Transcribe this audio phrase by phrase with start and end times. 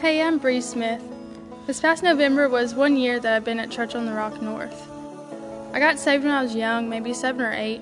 [0.00, 1.02] Hey, I'm Bree Smith.
[1.66, 4.88] This past November was one year that I've been at Church on the Rock North.
[5.72, 7.80] I got saved when I was young, maybe seven or eight.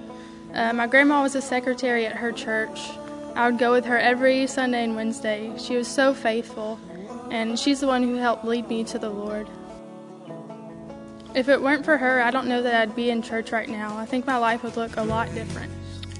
[0.55, 2.81] Uh, my grandma was a secretary at her church.
[3.35, 5.53] I would go with her every Sunday and Wednesday.
[5.59, 6.81] She was so faithful,
[7.31, 9.47] and she's the one who helped lead me to the Lord.
[11.35, 13.95] If it weren't for her, I don't know that I'd be in church right now.
[13.99, 15.71] I think my life would look a lot different.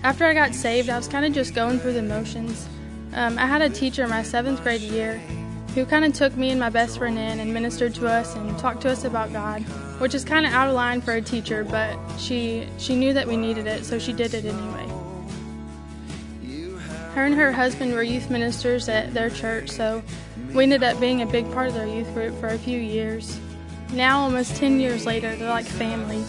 [0.03, 2.69] After I got saved, I was kind of just going through the motions.
[3.15, 5.23] Um, I had a teacher in my seventh grade year
[5.77, 8.59] who kind of took me and my best friend in and ministered to us and
[8.59, 9.61] talked to us about God,
[10.01, 13.29] which is kind of out of line for a teacher, but she she knew that
[13.29, 14.87] we needed it, so she did it anyway.
[17.15, 20.03] Her and her husband were youth ministers at their church, so
[20.55, 23.39] we ended up being a big part of their youth group for a few years.
[23.93, 26.25] Now, almost 10 years later, they're like family.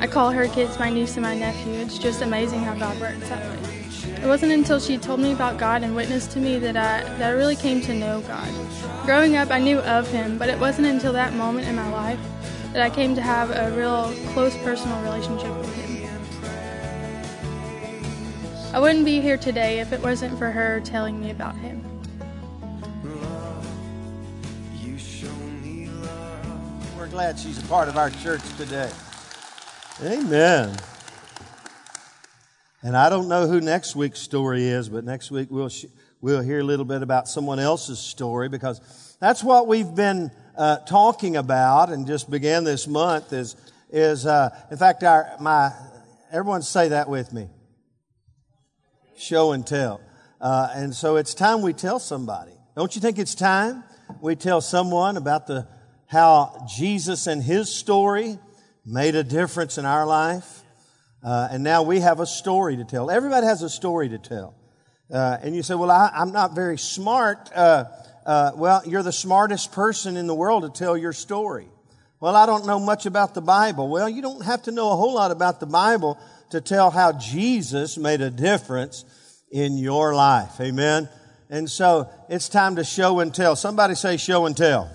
[0.00, 1.74] I call her kids my niece and my nephew.
[1.74, 3.79] It's just amazing how God works that way.
[4.04, 7.22] It wasn't until she told me about God and witnessed to me that I, that
[7.22, 8.48] I really came to know God.
[9.04, 12.18] Growing up, I knew of Him, but it wasn't until that moment in my life
[12.72, 15.90] that I came to have a real close personal relationship with Him.
[18.72, 21.84] I wouldn't be here today if it wasn't for her telling me about Him.
[26.96, 28.90] We're glad she's a part of our church today.
[30.02, 30.76] Amen.
[32.82, 35.84] And I don't know who next week's story is, but next week we'll, sh-
[36.22, 40.78] we'll hear a little bit about someone else's story because that's what we've been uh,
[40.78, 43.54] talking about and just began this month is,
[43.90, 45.72] is uh, in fact, our, my,
[46.32, 47.48] everyone say that with me.
[49.18, 50.00] Show and tell.
[50.40, 52.52] Uh, and so it's time we tell somebody.
[52.76, 53.84] Don't you think it's time
[54.22, 55.68] we tell someone about the,
[56.06, 58.38] how Jesus and his story
[58.86, 60.59] made a difference in our life?
[61.22, 63.10] Uh, and now we have a story to tell.
[63.10, 64.54] Everybody has a story to tell.
[65.12, 67.50] Uh, and you say, well, I, am not very smart.
[67.54, 67.84] Uh,
[68.24, 71.68] uh, well, you're the smartest person in the world to tell your story.
[72.20, 73.88] Well, I don't know much about the Bible.
[73.88, 76.18] Well, you don't have to know a whole lot about the Bible
[76.50, 79.04] to tell how Jesus made a difference
[79.50, 80.60] in your life.
[80.60, 81.08] Amen.
[81.48, 83.56] And so it's time to show and tell.
[83.56, 84.90] Somebody say show and tell.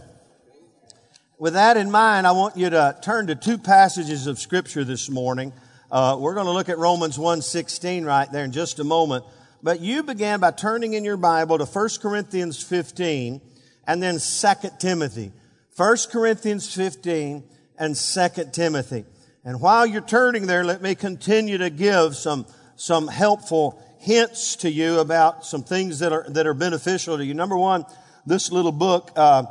[1.37, 5.09] With that in mind, I want you to turn to two passages of scripture this
[5.09, 5.51] morning.
[5.95, 9.23] Uh, we're going to look at Romans 1.16 right there in just a moment.
[9.63, 13.39] But you began by turning in your Bible to 1 Corinthians 15
[13.87, 15.31] and then 2 Timothy.
[15.77, 17.45] 1 Corinthians 15
[17.79, 19.05] and 2 Timothy.
[19.45, 22.45] And while you're turning there, let me continue to give some,
[22.75, 27.33] some helpful hints to you about some things that are, that are beneficial to you.
[27.33, 27.85] Number one,
[28.25, 29.45] this little book, uh,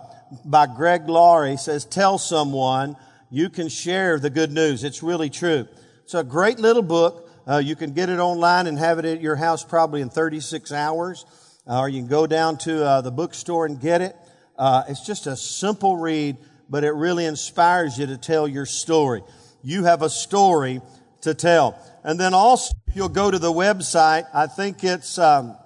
[0.44, 2.99] by Greg Laurie says, tell someone
[3.31, 4.84] you can share the good news.
[4.84, 5.66] It's really true.
[6.14, 7.28] It's a great little book.
[7.44, 10.70] Uh, you can get it online and have it at your house probably in 36
[10.70, 11.26] hours.
[11.66, 14.14] Uh, or you can go down to uh, the bookstore and get it.
[14.56, 16.36] Uh, it's just a simple read,
[16.70, 19.25] but it really inspires you to tell your story.
[19.64, 20.80] You have a story
[21.22, 21.76] to tell.
[22.04, 25.56] And then also, you'll go to the website, I think it's, um,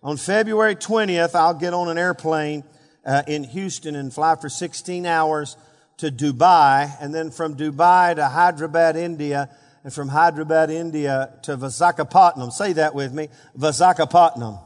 [0.03, 2.65] On February 20th, I'll get on an airplane
[3.05, 5.57] uh, in Houston and fly for 16 hours
[5.99, 9.49] to Dubai, and then from Dubai to Hyderabad, India,
[9.83, 12.53] and from Hyderabad, India to Visakhapatnam.
[12.53, 13.29] Say that with me.
[13.59, 14.66] Visakhapatnam.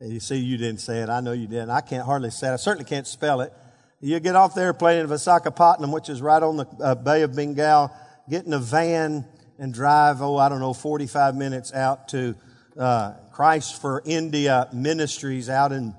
[0.00, 1.08] You see, you didn't say it.
[1.08, 1.70] I know you didn't.
[1.70, 2.52] I can't hardly say it.
[2.52, 3.52] I certainly can't spell it.
[4.00, 7.34] You get off the airplane in Visakhapatnam, which is right on the uh, Bay of
[7.34, 7.90] Bengal,
[8.30, 9.26] get in a van
[9.58, 12.36] and drive, oh, I don't know, 45 minutes out to
[12.78, 15.94] uh, Christ for India Ministries out in,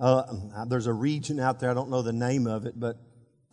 [0.00, 2.96] uh, there's a region out there, I don't know the name of it, but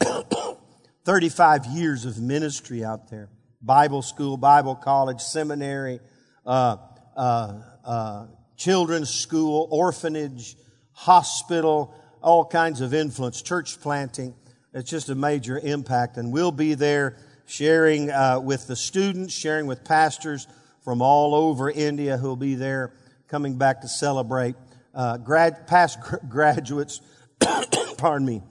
[1.06, 3.30] 35 years of ministry out there.
[3.62, 6.00] Bible school, Bible college, seminary,
[6.44, 6.78] uh,
[7.16, 8.26] uh, uh
[8.62, 10.56] children's school, orphanage,
[10.92, 14.36] hospital, all kinds of influence, church planting.
[14.72, 16.18] It's just a major impact.
[16.18, 17.18] And we'll be there
[17.48, 20.48] sharing uh, with the students, sharing with pastors
[20.84, 22.94] from all over India who'll be there
[23.28, 24.56] coming back to celebrate
[24.94, 27.02] uh, grad, past gr- graduates.
[27.98, 28.44] Pardon me.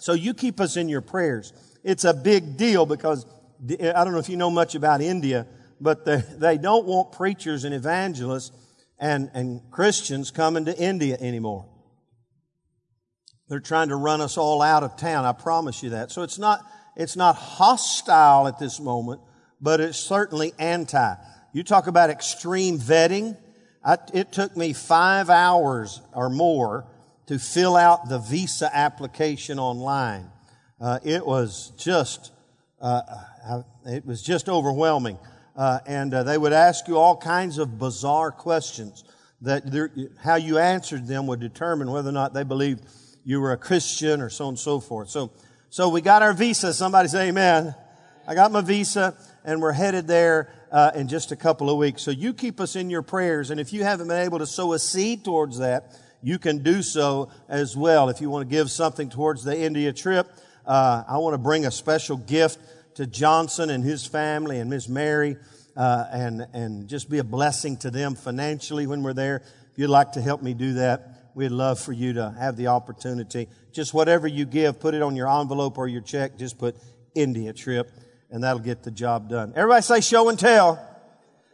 [0.00, 1.52] So you keep us in your prayers.
[1.84, 3.24] It's a big deal because
[3.70, 5.46] I don't know if you know much about India,
[5.80, 8.50] but they, they don't want preachers and evangelists
[8.98, 11.66] and, and Christians coming to India anymore.
[13.48, 15.24] They're trying to run us all out of town.
[15.24, 16.10] I promise you that.
[16.10, 16.60] So it's not,
[16.96, 19.20] it's not hostile at this moment,
[19.60, 21.14] but it's certainly anti.
[21.52, 23.36] You talk about extreme vetting.
[23.84, 26.86] I, it took me five hours or more
[27.26, 30.30] to fill out the visa application online.
[30.80, 32.32] Uh, it was just,
[32.80, 33.02] uh,
[33.86, 35.18] it was just overwhelming.
[35.58, 39.02] Uh, and uh, they would ask you all kinds of bizarre questions
[39.40, 39.64] that
[40.22, 42.84] how you answered them would determine whether or not they believed
[43.24, 45.10] you were a Christian or so on and so forth.
[45.10, 45.32] So,
[45.68, 46.72] so we got our visa.
[46.72, 47.74] Somebody say amen.
[48.28, 52.02] I got my visa and we're headed there uh, in just a couple of weeks.
[52.02, 53.50] So you keep us in your prayers.
[53.50, 56.82] And if you haven't been able to sow a seed towards that, you can do
[56.82, 58.10] so as well.
[58.10, 60.30] If you want to give something towards the India trip,
[60.64, 62.60] uh, I want to bring a special gift
[62.98, 65.36] to Johnson and his family and Miss Mary.
[65.76, 69.42] Uh, and and just be a blessing to them financially when we're there.
[69.72, 72.66] If you'd like to help me do that, We'd love for you to have the
[72.66, 73.46] opportunity.
[73.70, 76.36] Just whatever you give, put it on your envelope or your check.
[76.36, 76.74] Just put
[77.14, 77.92] India trip
[78.28, 79.52] and that'll get the job done.
[79.54, 80.84] Everybody say show and tell.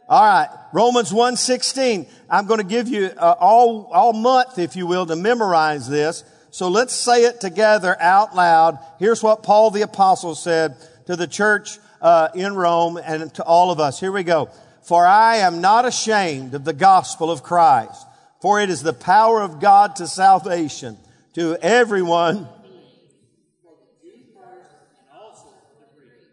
[0.09, 0.49] All right.
[0.73, 2.07] Romans 1:16.
[2.27, 6.23] I'm going to give you uh, all all month if you will to memorize this.
[6.49, 8.79] So let's say it together out loud.
[8.97, 13.71] Here's what Paul the apostle said to the church uh, in Rome and to all
[13.71, 13.99] of us.
[13.99, 14.49] Here we go.
[14.83, 18.05] For I am not ashamed of the gospel of Christ
[18.45, 20.97] for it is the power of God to salvation
[21.33, 22.47] to everyone.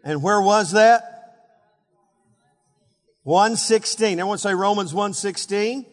[0.03, 1.01] And where was that?
[3.23, 4.19] 116.
[4.19, 5.87] Everyone say Romans 116.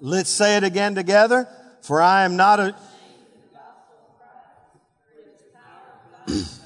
[0.00, 1.48] Let's say it again together.
[1.82, 2.76] For I am not a.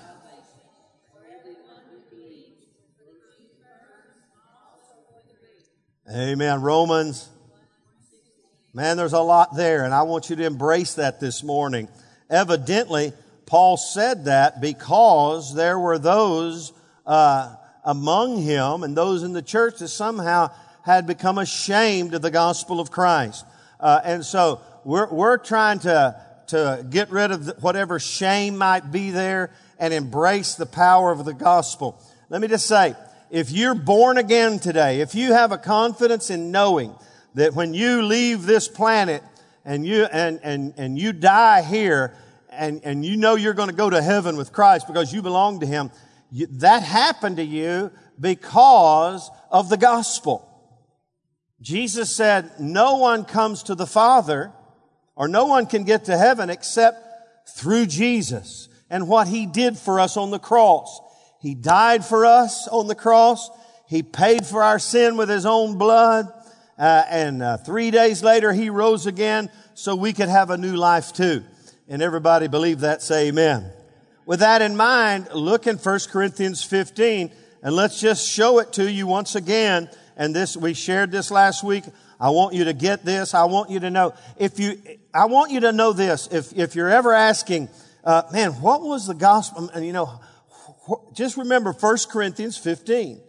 [6.12, 6.60] Amen.
[6.60, 7.30] Romans
[8.74, 11.88] Man, there's a lot there, and I want you to embrace that this morning.
[12.30, 13.12] Evidently,
[13.44, 16.72] Paul said that because there were those
[17.06, 17.54] uh,
[17.84, 20.50] among him and those in the church that somehow
[20.86, 23.44] had become ashamed of the gospel of Christ.
[23.78, 29.10] Uh, and so we're, we're trying to, to get rid of whatever shame might be
[29.10, 32.02] there and embrace the power of the gospel.
[32.30, 32.94] Let me just say,
[33.32, 36.94] if you're born again today, if you have a confidence in knowing
[37.34, 39.22] that when you leave this planet
[39.64, 42.14] and you, and, and, and you die here
[42.50, 45.60] and, and you know you're going to go to heaven with Christ because you belong
[45.60, 45.90] to Him,
[46.30, 47.90] you, that happened to you
[48.20, 50.46] because of the gospel.
[51.62, 54.52] Jesus said, no one comes to the Father
[55.16, 60.00] or no one can get to heaven except through Jesus and what He did for
[60.00, 61.00] us on the cross.
[61.42, 63.50] He died for us on the cross.
[63.88, 66.32] He paid for our sin with His own blood.
[66.78, 70.74] Uh, and uh, three days later, he rose again so we could have a new
[70.74, 71.44] life too.
[71.88, 73.70] And everybody believe that, say amen.
[74.24, 77.30] With that in mind, look in 1 Corinthians 15
[77.62, 79.90] and let's just show it to you once again.
[80.16, 81.84] And this, we shared this last week.
[82.20, 83.34] I want you to get this.
[83.34, 84.14] I want you to know.
[84.36, 84.80] If you,
[85.12, 86.28] I want you to know this.
[86.32, 87.68] If, if you're ever asking,
[88.04, 89.70] uh, man, what was the gospel?
[89.70, 90.20] And you know,
[91.14, 93.20] just remember 1 Corinthians 15,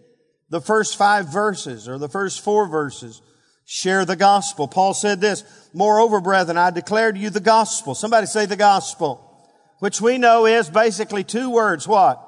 [0.50, 3.22] the first five verses or the first four verses
[3.66, 4.68] share the gospel.
[4.68, 5.44] Paul said this,
[5.74, 7.96] moreover, brethren, I declare to you the gospel.
[7.96, 9.48] Somebody say the gospel,
[9.80, 11.88] which we know is basically two words.
[11.88, 12.22] What?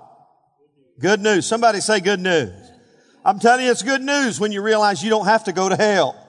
[1.00, 1.46] Good news.
[1.46, 2.53] Somebody say good news.
[3.24, 5.75] I'm telling you, it's good news when you realize you don't have to go to
[5.75, 6.22] hell.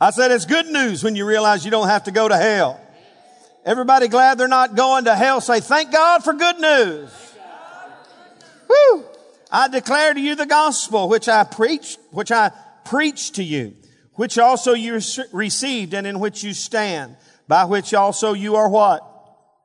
[0.00, 2.80] I said it's good news when you realize you don't have to go to hell.
[3.64, 5.40] Everybody glad they're not going to hell?
[5.40, 7.25] Say, thank God for good news.
[8.92, 9.04] Woo!
[9.50, 12.50] I declare to you the gospel which I preached, which I
[12.84, 13.76] preached to you,
[14.14, 15.00] which also you
[15.32, 17.16] received and in which you stand,
[17.48, 19.02] by which also you are what?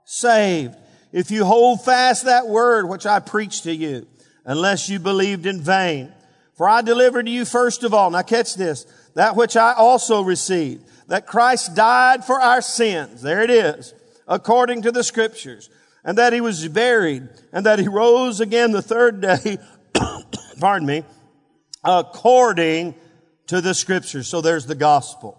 [0.06, 0.76] Saved.
[1.12, 4.08] If you hold fast that word which I preached to you,
[4.46, 6.14] unless you believed in vain.
[6.56, 10.22] For I delivered to you first of all, now catch this, that which I also
[10.22, 13.22] received, that Christ died for our sins.
[13.22, 13.94] There it is,
[14.28, 15.70] according to the scriptures,
[16.04, 19.58] and that he was buried, and that he rose again the third day,
[20.60, 21.04] pardon me,
[21.84, 22.96] according
[23.48, 24.28] to the scriptures.
[24.28, 25.38] So there's the gospel.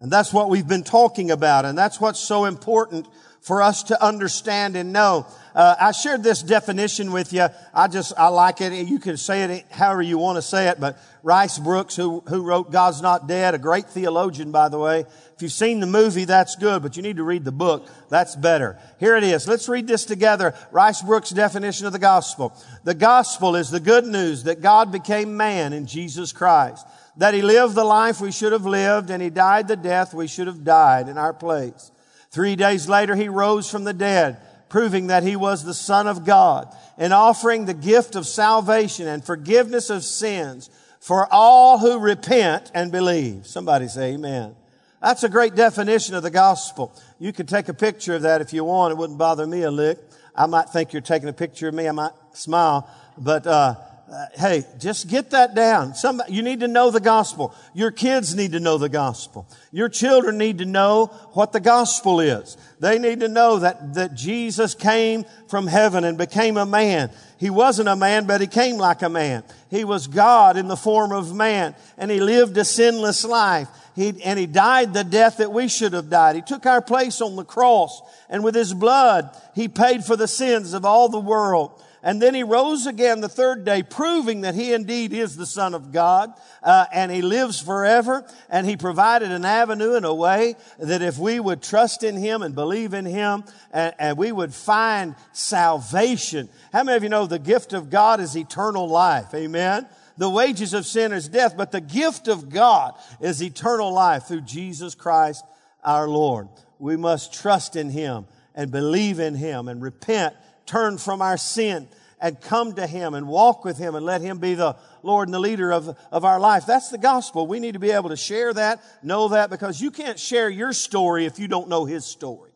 [0.00, 1.64] And that's what we've been talking about.
[1.64, 3.06] And that's what's so important
[3.40, 5.26] for us to understand and know.
[5.54, 7.48] Uh, I shared this definition with you.
[7.74, 8.72] I just, I like it.
[8.86, 12.42] You can say it however you want to say it, but Rice Broocks, who, who
[12.42, 15.00] wrote God's Not Dead, a great theologian, by the way.
[15.00, 17.88] If you've seen the movie, that's good, but you need to read the book.
[18.08, 18.78] That's better.
[18.98, 19.46] Here it is.
[19.46, 20.54] Let's read this together.
[20.70, 22.54] Rice Broocks' definition of the gospel.
[22.84, 26.86] The gospel is the good news that God became man in Jesus Christ.
[27.18, 30.26] That he lived the life we should have lived and he died the death we
[30.26, 31.90] should have died in our place
[32.32, 34.38] Three days later, he rose from the dead,
[34.72, 39.22] proving that he was the Son of God and offering the gift of salvation and
[39.22, 43.46] forgiveness of sins for all who repent and believe.
[43.46, 44.56] Somebody say amen.
[45.02, 46.90] That's a great definition of the gospel.
[47.18, 48.92] You could take a picture of that if you want.
[48.92, 49.98] It wouldn't bother me a lick.
[50.34, 51.86] I might think you're taking a picture of me.
[51.86, 52.88] I might smile,
[53.18, 53.74] but, uh,
[54.12, 55.94] uh, hey, just get that down.
[55.94, 57.54] Somebody, you need to know the gospel.
[57.72, 59.48] Your kids need to know the gospel.
[59.70, 62.58] Your children need to know what the gospel is.
[62.78, 67.10] They need to know that, that Jesus came from heaven and became a man.
[67.38, 69.44] He wasn't a man, but he came like a man.
[69.70, 73.68] He was God in the form of man, and he lived a sinless life.
[73.96, 76.36] He, and he died the death that we should have died.
[76.36, 80.28] He took our place on the cross, and with his blood, he paid for the
[80.28, 81.82] sins of all the world.
[82.02, 85.72] And then he rose again the third day, proving that he indeed is the Son
[85.72, 86.32] of God,
[86.62, 88.26] uh, and he lives forever.
[88.50, 92.42] And he provided an avenue and a way that if we would trust in him
[92.42, 96.48] and believe in him, and, and we would find salvation.
[96.72, 99.32] How many of you know the gift of God is eternal life?
[99.32, 99.86] Amen.
[100.18, 104.42] The wages of sin is death, but the gift of God is eternal life through
[104.42, 105.44] Jesus Christ
[105.84, 106.48] our Lord.
[106.78, 110.34] We must trust in him and believe in him and repent
[110.66, 111.88] turn from our sin
[112.20, 115.34] and come to Him and walk with Him and let Him be the Lord and
[115.34, 116.64] the leader of, of our life.
[116.66, 117.46] That's the gospel.
[117.46, 120.72] We need to be able to share that, know that, because you can't share your
[120.72, 122.52] story if you don't know His story.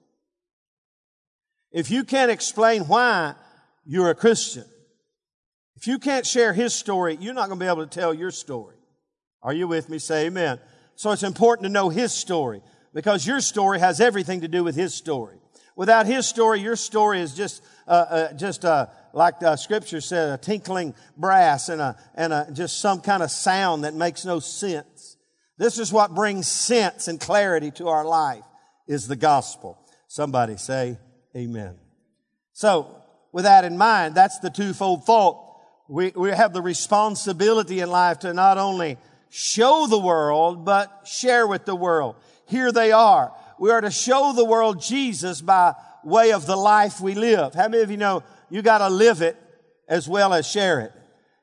[1.73, 3.35] If you can't explain why
[3.85, 4.65] you're a Christian,
[5.75, 8.31] if you can't share His story, you're not going to be able to tell your
[8.31, 8.77] story.
[9.43, 9.99] Are you with me?
[9.99, 10.61] Say amen.
[10.95, 12.63] So it's important to know His story
[12.95, 15.37] because your story has everything to do with His story.
[15.77, 20.31] Without His story, your story is just uh, uh, just uh, like the scripture said,
[20.31, 24.41] a tinkling brass and a and a just some kind of sound that makes no
[24.41, 25.17] sense.
[25.59, 28.45] This is what brings sense and clarity to our life
[28.87, 29.79] is the gospel.
[30.09, 30.99] Somebody say
[31.37, 31.77] amen.
[32.53, 33.03] So,
[33.33, 35.43] with that in mind, that's the twofold fault.
[35.89, 38.97] We, we have the responsibility in life to not only
[39.29, 42.17] show the world, but share with the world.
[42.47, 43.33] Here they are.
[43.59, 47.55] We are to show the world Jesus by way of the life we live.
[47.55, 49.37] How many of you know you got to live it
[49.89, 50.93] as well as share it?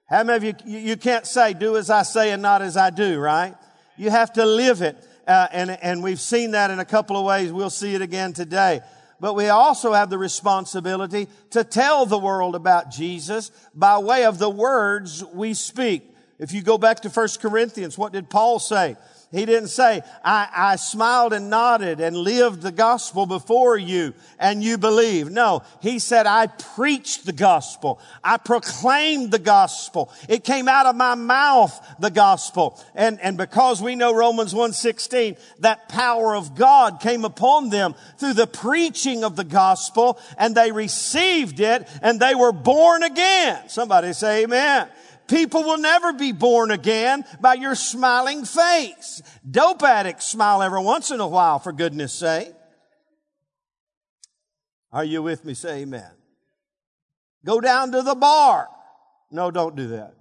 [0.05, 2.91] How many of you, you can't say, do as I say and not as I
[2.91, 3.55] do, right?
[3.97, 4.97] You have to live it.
[5.27, 7.51] Uh, and, and we've seen that in a couple of ways.
[7.51, 8.81] We'll see it again today.
[9.19, 14.37] But we also have the responsibility to tell the world about Jesus by way of
[14.37, 16.03] the words we speak.
[16.39, 18.97] If you go back to 1 Corinthians, what did Paul say?
[19.33, 24.63] He didn't say, I, I, smiled and nodded and lived the gospel before you and
[24.63, 25.31] you believe.
[25.31, 27.99] No, he said, I preached the gospel.
[28.23, 30.13] I proclaimed the gospel.
[30.29, 32.79] It came out of my mouth, the gospel.
[32.93, 38.33] And, and because we know Romans 1.16, that power of God came upon them through
[38.33, 43.67] the preaching of the gospel and they received it and they were born again.
[43.67, 44.89] Somebody say amen.
[45.33, 49.23] People will never be born again by your smiling face.
[49.49, 52.53] Dope addicts smile every once in a while, for goodness sake.
[54.91, 55.55] Are you with me?
[55.55, 56.11] Say amen.
[57.43, 58.69] Go down to the bar.
[59.31, 60.13] No, don't do that.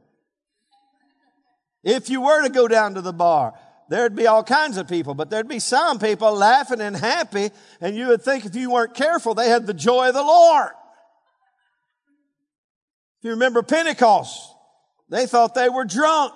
[1.84, 3.52] If you were to go down to the bar,
[3.90, 7.50] there'd be all kinds of people, but there'd be some people laughing and happy,
[7.82, 10.70] and you would think if you weren't careful, they had the joy of the Lord.
[13.18, 14.51] If you remember Pentecost,
[15.12, 16.32] they thought they were drunk.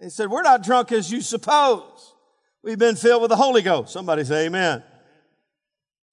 [0.00, 2.14] They said, we're not drunk as you suppose.
[2.64, 3.92] We've been filled with the Holy Ghost.
[3.92, 4.82] Somebody say amen.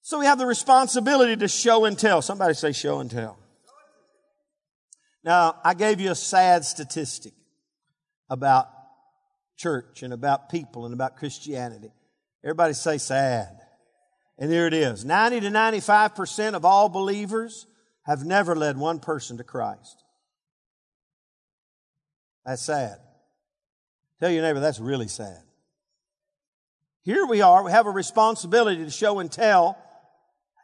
[0.02, 2.22] So we have the responsibility to show and tell.
[2.22, 3.36] Somebody say show and tell.
[5.24, 7.32] Now, I gave you a sad statistic
[8.30, 8.68] about
[9.56, 11.90] church and about people and about Christianity.
[12.44, 13.58] Everybody say sad.
[14.38, 15.04] And there it is.
[15.04, 17.66] 90 to 95% of all believers
[18.04, 20.04] have never led one person to Christ.
[22.46, 22.98] That's sad.
[24.20, 25.42] Tell your neighbor, that's really sad.
[27.02, 29.76] Here we are, we have a responsibility to show and tell,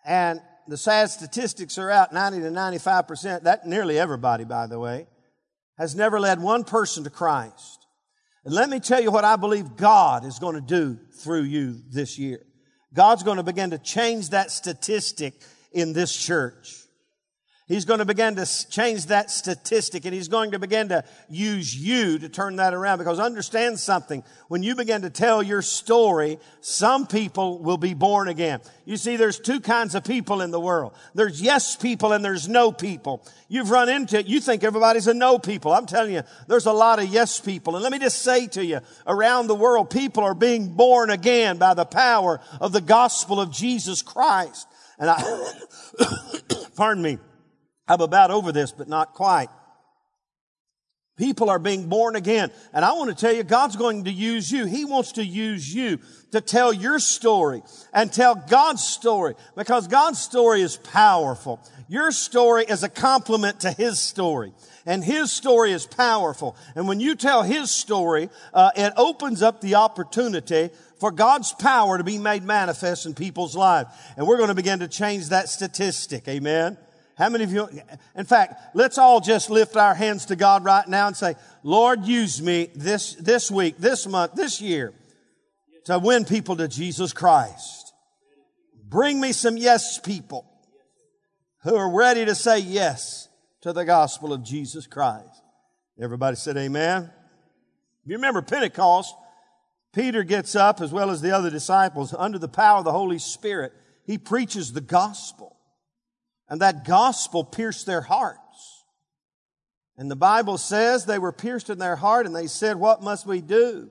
[0.05, 3.43] and the sad statistics are out 90 to 95%.
[3.43, 5.07] That nearly everybody, by the way,
[5.77, 7.87] has never led one person to Christ.
[8.45, 11.81] And let me tell you what I believe God is going to do through you
[11.91, 12.41] this year.
[12.95, 15.35] God's going to begin to change that statistic
[15.73, 16.82] in this church.
[17.69, 21.75] He's going to begin to change that statistic and he's going to begin to use
[21.75, 24.25] you to turn that around because understand something.
[24.49, 28.61] When you begin to tell your story, some people will be born again.
[28.85, 30.93] You see, there's two kinds of people in the world.
[31.15, 33.25] There's yes people and there's no people.
[33.49, 34.27] You've run into it.
[34.27, 35.73] You think everybody's a no people.
[35.73, 37.77] I'm telling you, there's a lot of yes people.
[37.77, 41.59] And let me just say to you, around the world, people are being born again
[41.59, 44.67] by the power of the gospel of Jesus Christ.
[44.99, 45.53] And I,
[46.77, 47.19] pardon me.
[47.89, 49.49] I'm about over this, but not quite.
[51.19, 52.51] People are being born again.
[52.73, 54.65] And I want to tell you, God's going to use you.
[54.65, 55.99] He wants to use you
[56.33, 57.63] to tell your story
[57.93, 61.61] and tell God's story because God's story is powerful.
[61.87, 64.55] Your story is a complement to His story.
[64.87, 66.57] And His story is powerful.
[66.75, 71.99] And when you tell His story, uh, it opens up the opportunity for God's power
[71.99, 73.91] to be made manifest in people's lives.
[74.17, 76.27] And we're going to begin to change that statistic.
[76.27, 76.79] Amen.
[77.23, 77.69] How many of you,
[78.17, 82.05] in fact, let's all just lift our hands to God right now and say, Lord,
[82.05, 84.93] use me this, this week, this month, this year
[85.85, 87.95] to win people to Jesus Christ.
[88.89, 90.51] Bring me some yes people
[91.63, 93.29] who are ready to say yes
[93.61, 95.45] to the gospel of Jesus Christ.
[96.03, 97.05] Everybody said amen.
[98.03, 99.15] If you remember Pentecost,
[99.93, 103.21] Peter gets up as well as the other disciples under the power of the Holy
[103.21, 103.73] Spirit.
[104.05, 105.57] He preaches the gospel.
[106.53, 108.85] And that gospel pierced their hearts.
[109.97, 113.27] And the Bible says they were pierced in their heart and they said, what must
[113.27, 113.89] we do?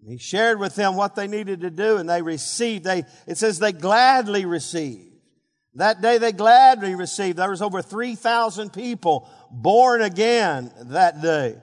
[0.00, 2.82] And he shared with them what they needed to do and they received.
[2.82, 5.14] They, it says they gladly received.
[5.74, 7.38] That day they gladly received.
[7.38, 11.54] There was over 3,000 people born again that day.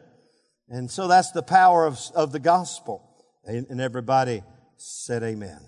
[0.69, 3.25] And so that's the power of, of the gospel.
[3.43, 4.41] And everybody
[4.77, 5.59] said amen.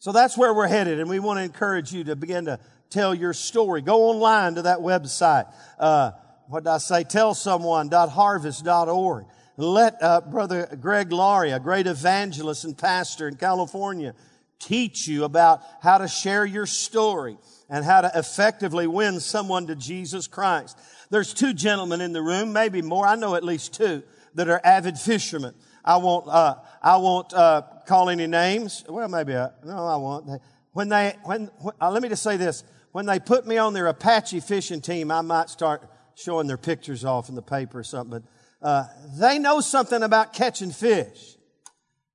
[0.00, 2.58] So that's where we're headed and we want to encourage you to begin to
[2.94, 3.82] tell your story.
[3.82, 5.52] Go online to that website.
[5.78, 6.12] Uh,
[6.46, 7.02] what did I say?
[7.02, 9.26] Tell someone.harvest.org.
[9.56, 14.14] Let uh, Brother Greg Laurie, a great evangelist and pastor in California,
[14.60, 17.36] teach you about how to share your story
[17.68, 20.78] and how to effectively win someone to Jesus Christ.
[21.10, 23.06] There's two gentlemen in the room, maybe more.
[23.06, 24.02] I know at least two
[24.34, 25.54] that are avid fishermen.
[25.84, 28.84] I won't, uh, I won't, uh, call any names.
[28.88, 30.40] Well, maybe, I, no, I won't.
[30.72, 33.74] When they, when, when uh, let me just say this when they put me on
[33.74, 35.82] their Apache fishing team, I might start
[36.14, 38.22] showing their pictures off in the paper or something.
[38.62, 38.84] But uh,
[39.18, 41.34] they know something about catching fish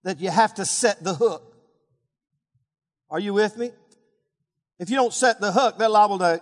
[0.06, 1.54] that you have to set the hook.
[3.10, 3.72] Are you with me?
[4.80, 6.42] If you don't set the hook, they're liable to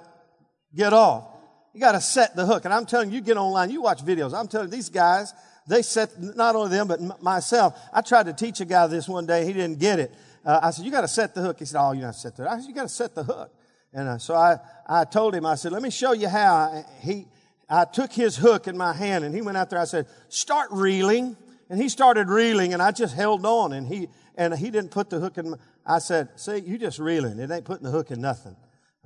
[0.75, 1.25] get off.
[1.73, 2.65] You got to set the hook.
[2.65, 4.39] And I'm telling you, you get online, you watch videos.
[4.39, 5.33] I'm telling you, these guys,
[5.67, 7.75] they set, not only them, but m- myself.
[7.91, 9.47] I tried to teach a guy this one day.
[9.47, 10.13] He didn't get it.
[10.45, 11.57] Uh, I said, you got to set the hook.
[11.57, 12.51] He said, oh, you to set the hook.
[12.51, 13.51] I said, you got to set the hook.
[13.93, 16.83] And uh, so I, I told him, I said, let me show you how.
[17.01, 17.25] He,
[17.69, 19.79] I took his hook in my hand and he went out there.
[19.79, 21.35] I said, start reeling.
[21.69, 25.09] And he started reeling and I just held on and he, and he didn't put
[25.09, 27.39] the hook in my, I said, see, you just reeling.
[27.39, 28.55] It ain't putting the hook in nothing.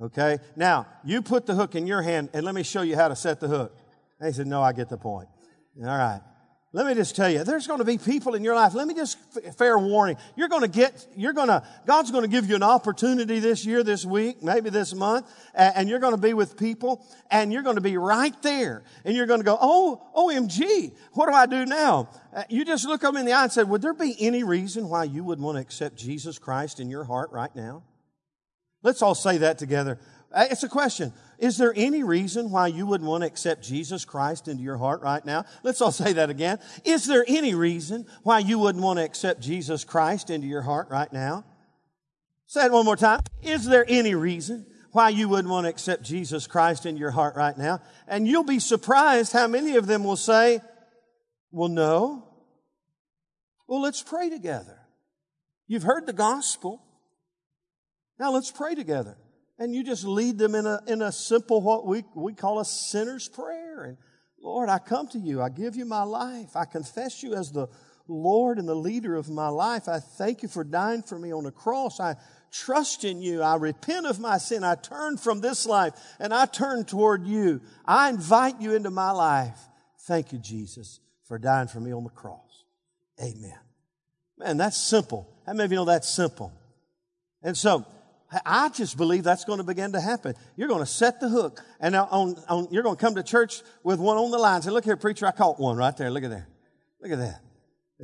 [0.00, 0.38] Okay.
[0.54, 3.16] Now you put the hook in your hand and let me show you how to
[3.16, 3.76] set the hook.
[4.20, 5.28] And he said, no, I get the point.
[5.80, 6.20] All right.
[6.74, 8.72] Let me just tell you, there's going to be people in your life.
[8.72, 9.18] Let me just
[9.58, 10.16] fair warning.
[10.36, 13.66] You're going to get, you're going to, God's going to give you an opportunity this
[13.66, 17.62] year, this week, maybe this month, and you're going to be with people and you're
[17.62, 21.44] going to be right there and you're going to go, Oh, OMG, what do I
[21.44, 22.08] do now?
[22.34, 24.88] Uh, you just look them in the eye and say, would there be any reason
[24.88, 27.82] why you would want to accept Jesus Christ in your heart right now?
[28.82, 29.98] Let's all say that together.
[30.32, 31.12] Uh, it's a question.
[31.42, 35.02] Is there any reason why you wouldn't want to accept Jesus Christ into your heart
[35.02, 35.44] right now?
[35.64, 36.60] Let's all say that again.
[36.84, 40.86] Is there any reason why you wouldn't want to accept Jesus Christ into your heart
[40.88, 41.44] right now?
[42.46, 43.22] Say it one more time.
[43.42, 47.34] Is there any reason why you wouldn't want to accept Jesus Christ into your heart
[47.34, 47.80] right now?
[48.06, 50.60] And you'll be surprised how many of them will say,
[51.50, 52.22] well, no.
[53.66, 54.78] Well, let's pray together.
[55.66, 56.80] You've heard the gospel.
[58.20, 59.16] Now let's pray together
[59.62, 62.64] and you just lead them in a, in a simple, what we, we call a
[62.64, 63.84] sinner's prayer.
[63.84, 63.96] And
[64.42, 65.40] Lord, I come to you.
[65.40, 66.56] I give you my life.
[66.56, 67.68] I confess you as the
[68.08, 69.86] Lord and the leader of my life.
[69.86, 72.00] I thank you for dying for me on the cross.
[72.00, 72.16] I
[72.50, 73.40] trust in you.
[73.40, 74.64] I repent of my sin.
[74.64, 77.60] I turn from this life and I turn toward you.
[77.86, 79.60] I invite you into my life.
[80.08, 80.98] Thank you, Jesus,
[81.28, 82.64] for dying for me on the cross.
[83.20, 83.60] Amen.
[84.38, 85.32] Man, that's simple.
[85.46, 86.52] How many of you know that's simple?
[87.44, 87.86] And so,
[88.46, 90.34] I just believe that's going to begin to happen.
[90.56, 93.62] You're going to set the hook, and on, on, you're going to come to church
[93.82, 94.62] with one on the line.
[94.62, 96.10] Say, "Look here, preacher, I caught one right there.
[96.10, 96.48] Look at there.
[97.00, 97.40] Look at that.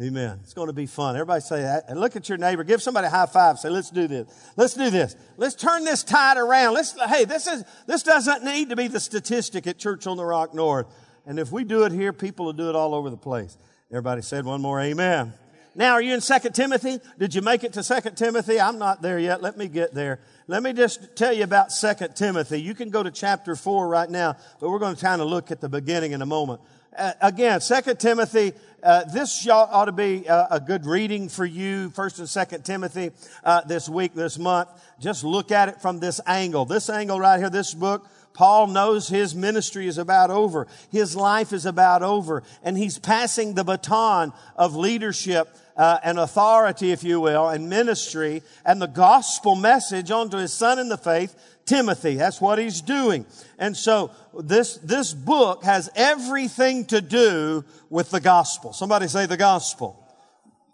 [0.00, 0.38] Amen.
[0.44, 1.16] It's going to be fun.
[1.16, 1.86] Everybody say that.
[1.88, 2.62] And look at your neighbor.
[2.62, 3.58] Give somebody a high five.
[3.58, 4.28] Say, let's do this.
[4.56, 5.16] Let's do this.
[5.36, 6.74] Let's turn this tide around.
[6.74, 10.24] Let's, hey, this is, this doesn't need to be the statistic at Church on the
[10.24, 10.86] Rock North.
[11.26, 13.58] And if we do it here, people will do it all over the place.
[13.90, 15.32] Everybody said one more amen.
[15.78, 16.98] Now, are you in 2 Timothy?
[17.20, 18.60] Did you make it to 2 Timothy?
[18.60, 19.40] I'm not there yet.
[19.40, 20.18] Let me get there.
[20.48, 22.60] Let me just tell you about 2 Timothy.
[22.60, 25.52] You can go to chapter 4 right now, but we're going to kind of look
[25.52, 26.60] at the beginning in a moment.
[26.98, 31.90] Uh, again, Second Timothy, uh, this ought to be uh, a good reading for you,
[31.90, 33.12] First and Second Timothy,
[33.44, 34.68] uh, this week, this month.
[34.98, 36.64] Just look at it from this angle.
[36.64, 38.04] This angle right here, this book,
[38.38, 40.68] Paul knows his ministry is about over.
[40.92, 42.44] His life is about over.
[42.62, 48.44] And he's passing the baton of leadership uh, and authority, if you will, and ministry
[48.64, 51.34] and the gospel message onto his son in the faith,
[51.66, 52.14] Timothy.
[52.14, 53.26] That's what he's doing.
[53.58, 58.72] And so this, this book has everything to do with the gospel.
[58.72, 60.00] Somebody say the gospel.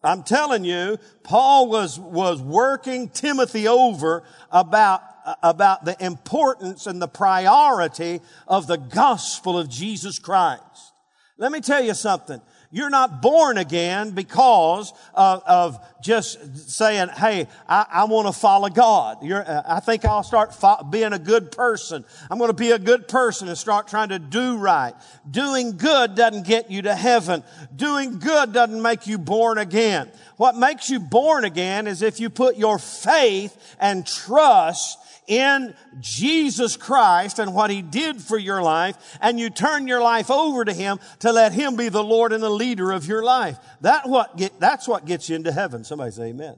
[0.02, 5.00] I'm telling you, Paul was, was working Timothy over about,
[5.42, 10.92] about the importance and the priority of the gospel of Jesus Christ.
[11.36, 12.40] Let me tell you something.
[12.70, 18.68] You're not born again because of, of just saying, hey, I, I want to follow
[18.68, 19.18] God.
[19.24, 22.04] I think I'll start fo- being a good person.
[22.28, 24.92] I'm going to be a good person and start trying to do right.
[25.30, 27.44] Doing good doesn't get you to heaven.
[27.76, 30.10] Doing good doesn't make you born again.
[30.36, 36.76] What makes you born again is if you put your faith and trust in Jesus
[36.76, 40.72] Christ and what He did for your life, and you turn your life over to
[40.72, 43.58] Him to let Him be the Lord and the leader of your life.
[43.80, 45.84] That what get, that's what gets you into heaven.
[45.84, 46.56] Somebody say amen.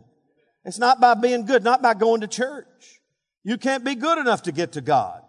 [0.65, 2.67] It's not by being good, not by going to church.
[3.45, 5.23] You can't be good enough to get to God.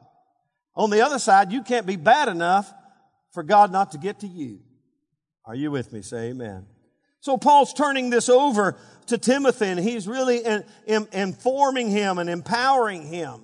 [0.76, 2.74] On the other side, you can't be bad enough
[3.32, 4.60] for God not to get to you.
[5.46, 6.02] Are you with me?
[6.02, 6.66] Say amen.
[7.20, 12.30] So Paul's turning this over to Timothy and he's really in, in, informing him and
[12.30, 13.42] empowering him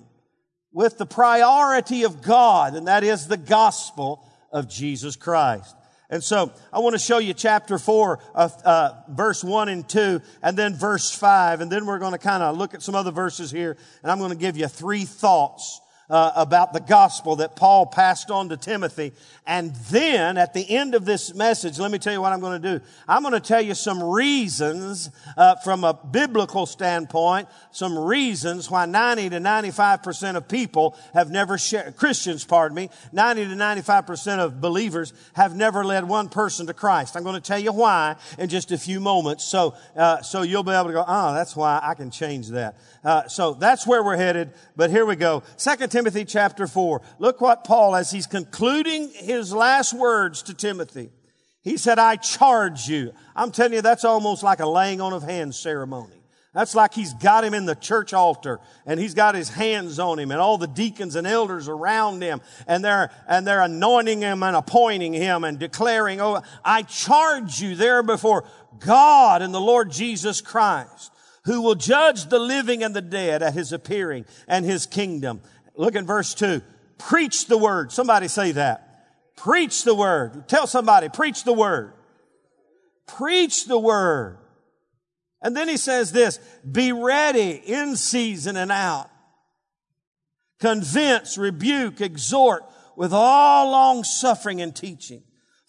[0.72, 5.74] with the priority of God, and that is the gospel of Jesus Christ.
[6.10, 10.20] And so I want to show you chapter 4, uh, uh, verse 1 and 2,
[10.42, 13.10] and then verse 5, and then we're going to kind of look at some other
[13.10, 17.56] verses here, and I'm going to give you three thoughts uh, about the gospel that
[17.56, 19.12] Paul passed on to Timothy.
[19.46, 22.60] And then at the end of this message, let me tell you what I'm going
[22.60, 22.84] to do.
[23.08, 28.86] I'm going to tell you some reasons uh, from a biblical standpoint, some reasons why
[28.86, 34.60] 90 to 95% of people have never shared, Christians, pardon me, 90 to 95% of
[34.60, 37.16] believers have never led one person to Christ.
[37.16, 39.44] I'm going to tell you why in just a few moments.
[39.44, 42.76] So, uh, so you'll be able to go, oh, that's why I can change that.
[43.04, 44.52] Uh, so that's where we're headed.
[44.76, 45.42] But here we go.
[45.56, 47.02] Second Timothy chapter 4.
[47.18, 51.10] Look what Paul, as he's concluding his last words to Timothy,
[51.62, 53.12] he said, I charge you.
[53.36, 56.14] I'm telling you, that's almost like a laying on of hands ceremony.
[56.54, 60.20] That's like he's got him in the church altar and he's got his hands on
[60.20, 64.44] him and all the deacons and elders around him and they're, and they're anointing him
[64.44, 68.44] and appointing him and declaring, Oh, I charge you there before
[68.78, 71.10] God and the Lord Jesus Christ
[71.44, 75.40] who will judge the living and the dead at his appearing and his kingdom.
[75.76, 76.62] Look at verse two.
[76.98, 77.92] Preach the word.
[77.92, 78.80] Somebody say that.
[79.36, 80.48] Preach the word.
[80.48, 81.92] Tell somebody, preach the word.
[83.06, 84.38] Preach the word.
[85.42, 86.38] And then he says this,
[86.70, 89.10] be ready in season and out.
[90.60, 92.64] Convince, rebuke, exhort
[92.96, 95.22] with all long suffering and teaching.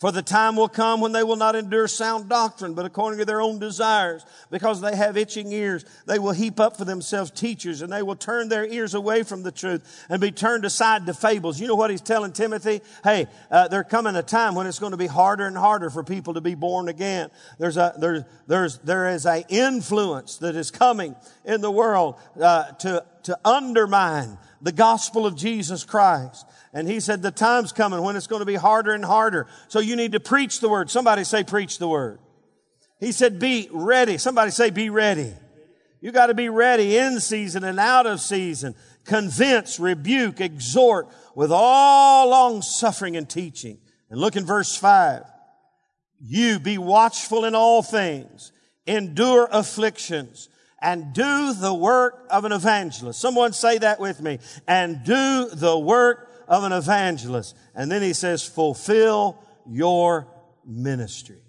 [0.05, 3.25] For the time will come when they will not endure sound doctrine, but according to
[3.25, 7.81] their own desires, because they have itching ears, they will heap up for themselves teachers,
[7.81, 11.13] and they will turn their ears away from the truth and be turned aside to
[11.15, 11.59] fables.
[11.59, 12.81] You know what he's telling Timothy?
[13.03, 16.03] Hey, uh, there coming a time when it's going to be harder and harder for
[16.03, 17.31] people to be born again.
[17.57, 21.15] There's a there's there's there is a influence that is coming
[21.45, 26.43] in the world uh, to to undermine the gospel of Jesus Christ.
[26.73, 29.45] And he said, the time's coming when it's going to be harder and harder.
[29.67, 30.89] So you need to preach the word.
[30.89, 32.17] Somebody say, preach the word.
[32.99, 34.17] He said, be ready.
[34.17, 35.31] Somebody say, be ready.
[36.01, 38.73] You got to be ready in season and out of season.
[39.03, 43.77] Convince, rebuke, exhort with all long suffering and teaching.
[44.09, 45.25] And look in verse five.
[46.19, 48.51] You be watchful in all things,
[48.87, 50.49] endure afflictions,
[50.85, 53.19] and do the work of an evangelist.
[53.19, 54.37] Someone say that with me.
[54.67, 57.57] And do the work of an evangelist.
[57.73, 60.27] And then he says, fulfill your
[60.63, 61.41] ministry.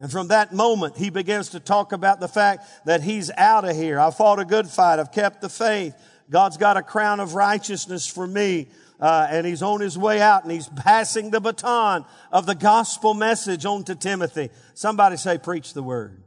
[0.00, 3.76] And from that moment, he begins to talk about the fact that he's out of
[3.76, 4.00] here.
[4.00, 4.98] I fought a good fight.
[4.98, 5.94] I've kept the faith.
[6.28, 8.66] God's got a crown of righteousness for me.
[9.00, 13.14] uh, and he's on his way out and he's passing the baton of the gospel
[13.14, 14.50] message on to Timothy.
[14.74, 16.22] Somebody say, preach the word.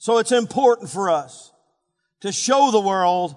[0.00, 1.52] So it's important for us
[2.20, 3.36] to show the world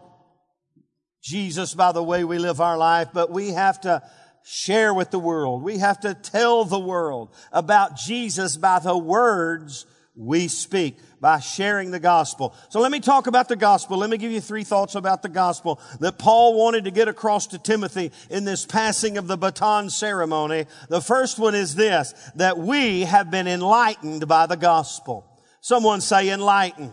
[1.21, 4.01] Jesus by the way we live our life, but we have to
[4.45, 5.61] share with the world.
[5.61, 11.91] We have to tell the world about Jesus by the words we speak by sharing
[11.91, 12.55] the gospel.
[12.69, 13.97] So let me talk about the gospel.
[13.97, 17.47] Let me give you three thoughts about the gospel that Paul wanted to get across
[17.47, 20.67] to Timothy in this passing of the baton ceremony.
[20.87, 25.29] The first one is this, that we have been enlightened by the gospel.
[25.63, 26.91] Someone say enlightened.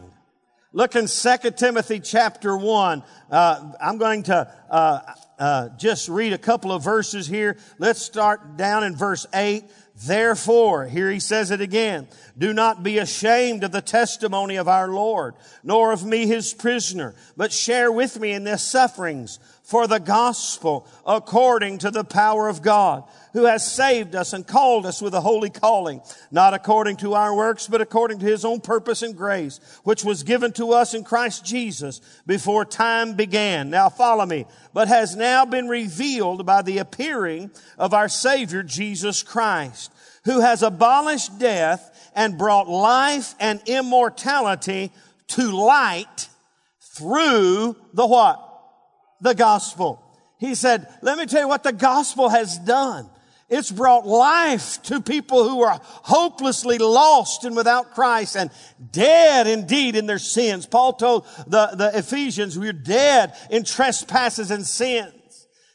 [0.73, 3.03] Look in 2 Timothy chapter 1.
[3.29, 5.01] Uh, I'm going to uh,
[5.41, 7.57] uh, just read a couple of verses here.
[7.81, 9.65] Let's start down in verse 8.
[10.07, 12.07] Therefore, here he says it again,
[12.39, 17.17] do not be ashamed of the testimony of our Lord, nor of me his prisoner,
[17.37, 22.61] but share with me in the sufferings for the gospel according to the power of
[22.61, 23.05] God,
[23.35, 26.03] who has saved us and called us with a holy calling,
[26.33, 30.25] not according to our works, but according to his own purpose and grace, which was
[30.25, 33.71] given to us in Christ Jesus before time began.
[33.71, 39.23] Now follow me, but has now been revealed by the appearing of our Savior Jesus
[39.23, 39.93] Christ,
[40.25, 44.91] who has abolished death and brought life and immortality
[45.29, 46.29] to light
[46.81, 48.50] through the what?
[49.21, 50.03] The gospel.
[50.39, 53.09] He said, let me tell you what the gospel has done.
[53.51, 58.51] It's brought life to people who are hopelessly lost and without Christ and
[58.93, 60.67] dead indeed in their sins.
[60.67, 65.13] Paul told the, the Ephesians, we're dead in trespasses and sins.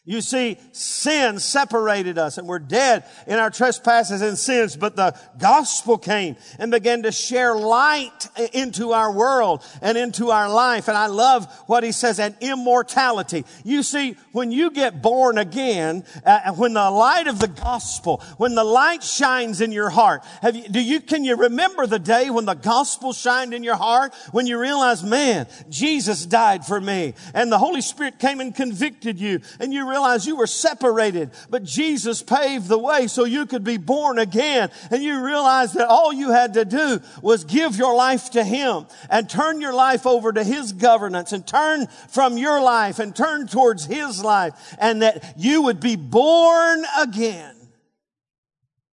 [0.08, 5.18] You see, sin separated us and we're dead in our trespasses and sins, but the
[5.40, 10.88] gospel came and began to share light into our world and into our life.
[10.88, 13.46] And I love what he says, and immortality.
[13.64, 18.54] You see, when you get born again, uh, when the light of the gospel, when
[18.54, 22.30] the light shines in your heart, have you, do you, can you remember the day
[22.30, 24.14] when the gospel shined in your heart?
[24.32, 29.20] When you realized, man, Jesus died for me and the Holy Spirit came and convicted
[29.20, 33.64] you and you realize you were separated, but Jesus paved the way so you could
[33.64, 34.70] be born again.
[34.92, 38.88] And you realize that all you had to do was give your life to Him
[39.10, 43.48] and turn your life over to His governance and turn from your life and turn
[43.48, 47.56] towards His life and that you would be born again.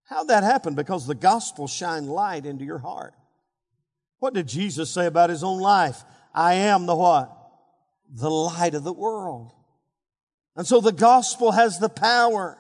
[0.04, 0.76] How'd that happen?
[0.76, 3.16] Because the gospel shined light into your heart.
[4.20, 6.04] What did Jesus say about His own life?
[6.32, 7.36] I am the what?
[8.14, 9.52] The light of the world.
[10.56, 12.58] And so the gospel has the power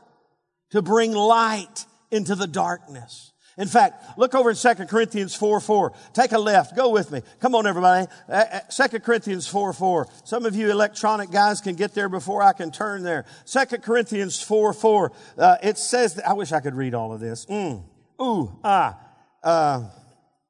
[0.72, 3.32] to bring light into the darkness.
[3.58, 5.94] In fact, look over in 2 Corinthians 4 4.
[6.14, 6.76] Take a left.
[6.76, 7.22] Go with me.
[7.40, 8.08] Come on, everybody.
[8.30, 10.08] Uh, 2 uh, Corinthians 4 4.
[10.24, 13.26] Some of you electronic guys can get there before I can turn there.
[13.46, 15.12] 2 Corinthians 4 4.
[15.38, 17.46] Uh, it says, that, I wish I could read all of this.
[17.46, 17.84] Mm.
[18.22, 18.98] Ooh, ah.
[19.44, 19.84] Uh,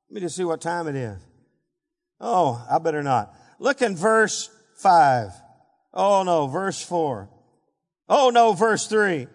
[0.09, 1.17] let me just see what time it is.
[2.19, 3.33] Oh, I better not.
[3.57, 5.31] Look in verse 5.
[5.93, 7.29] Oh no, verse 4.
[8.07, 9.27] Oh no, verse 3.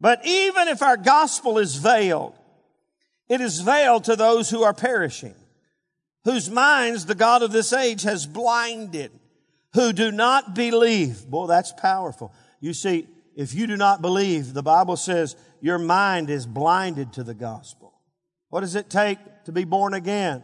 [0.00, 2.34] But even if our gospel is veiled,
[3.28, 5.34] it is veiled to those who are perishing,
[6.24, 9.12] whose minds the God of this age has blinded,
[9.74, 11.26] who do not believe.
[11.28, 12.32] Boy, that's powerful.
[12.60, 17.22] You see, if you do not believe, the Bible says your mind is blinded to
[17.22, 17.94] the gospel.
[18.50, 20.42] What does it take to be born again?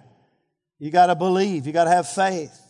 [0.79, 1.67] You gotta believe.
[1.67, 2.68] You gotta have faith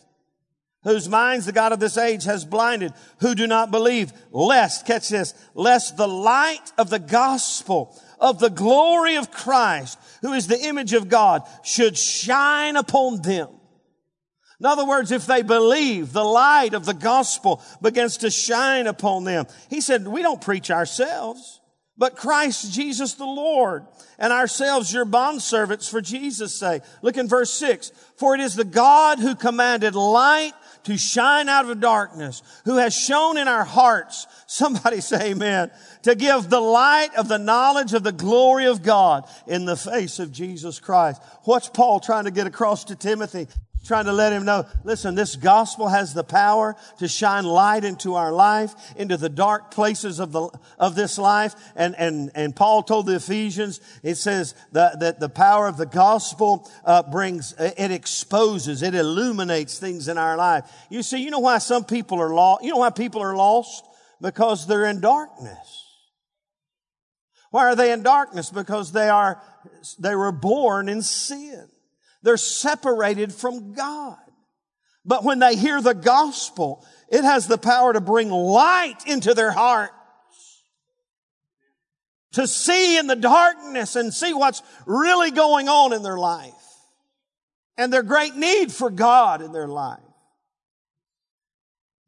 [0.88, 5.08] whose minds the God of this age has blinded, who do not believe, lest, catch
[5.08, 10.60] this, lest the light of the gospel of the glory of Christ, who is the
[10.60, 13.48] image of God, should shine upon them.
[14.60, 19.22] In other words, if they believe, the light of the gospel begins to shine upon
[19.22, 19.46] them.
[19.70, 21.60] He said, we don't preach ourselves,
[21.96, 23.86] but Christ Jesus the Lord,
[24.18, 26.82] and ourselves your bondservants for Jesus' sake.
[27.02, 27.92] Look in verse six.
[28.16, 30.54] For it is the God who commanded light
[30.88, 35.70] to shine out of darkness, who has shown in our hearts, somebody say amen,
[36.02, 40.18] to give the light of the knowledge of the glory of God in the face
[40.18, 41.20] of Jesus Christ.
[41.44, 43.48] What's Paul trying to get across to Timothy?
[43.88, 48.14] Trying to let him know, listen, this gospel has the power to shine light into
[48.14, 51.54] our life, into the dark places of the, of this life.
[51.74, 55.86] And, and, and Paul told the Ephesians, it says that, that the power of the
[55.86, 60.70] gospel, uh, brings, it exposes, it illuminates things in our life.
[60.90, 62.62] You see, you know why some people are lost?
[62.62, 63.84] You know why people are lost?
[64.20, 65.86] Because they're in darkness.
[67.50, 68.50] Why are they in darkness?
[68.50, 69.40] Because they are,
[69.98, 71.66] they were born in sin.
[72.22, 74.18] They're separated from God.
[75.04, 79.50] But when they hear the gospel, It has the power to bring light into their
[79.50, 79.94] hearts,
[82.32, 86.52] To see in the darkness and see what's really going on in their life.
[87.78, 90.00] And their great need for God in their life.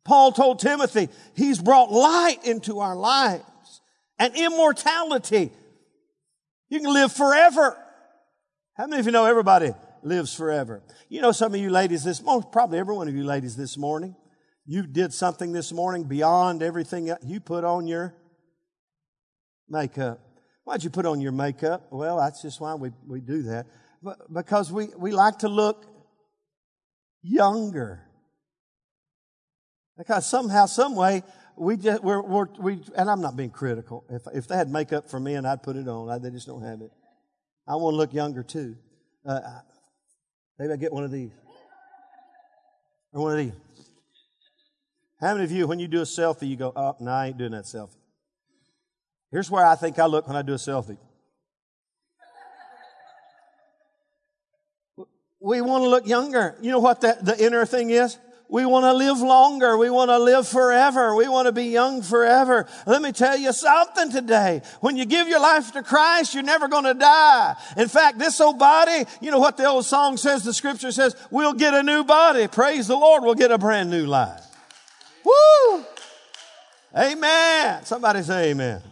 [0.05, 3.45] Paul told Timothy, he's brought light into our lives
[4.19, 5.53] and immortality.
[6.69, 7.77] You can live forever.
[8.75, 10.83] How many of you know everybody lives forever?
[11.09, 13.77] You know, some of you ladies this morning, probably every one of you ladies this
[13.77, 14.15] morning,
[14.67, 18.15] you did something this morning beyond everything you put on your
[19.69, 20.21] makeup.
[20.65, 21.89] Why'd you put on your makeup?
[21.91, 23.67] Well, that's just why we, we do that.
[24.03, 25.85] But because we, we like to look
[27.23, 28.07] younger.
[29.99, 31.23] Because somehow, some way,
[31.57, 34.05] we just, we're, we're, we, and I'm not being critical.
[34.09, 36.47] If, if they had makeup for me and I'd put it on, I, they just
[36.47, 36.91] don't have it.
[37.69, 38.77] I want to look younger too.
[39.27, 39.41] Uh,
[40.61, 41.31] maybe I get one of these.
[43.13, 43.55] Or one of these.
[45.21, 47.39] How many of you, when you do a selfie, you go, oh, no, I ain't
[47.39, 47.97] doing that selfie?
[49.33, 50.99] Here's where I think I look when I do a selfie.
[55.41, 56.57] We want to look younger.
[56.61, 58.19] You know what that, the inner thing is?
[58.51, 59.77] We want to live longer.
[59.77, 61.15] We want to live forever.
[61.15, 62.67] We want to be young forever.
[62.85, 64.63] Let me tell you something today.
[64.81, 67.55] When you give your life to Christ, you're never going to die.
[67.77, 70.43] In fact, this old body, you know what the old song says?
[70.43, 72.49] The scripture says, we'll get a new body.
[72.49, 73.23] Praise the Lord.
[73.23, 74.45] We'll get a brand new life.
[75.25, 75.85] Woo!
[76.97, 77.85] Amen.
[77.85, 78.83] Somebody say amen.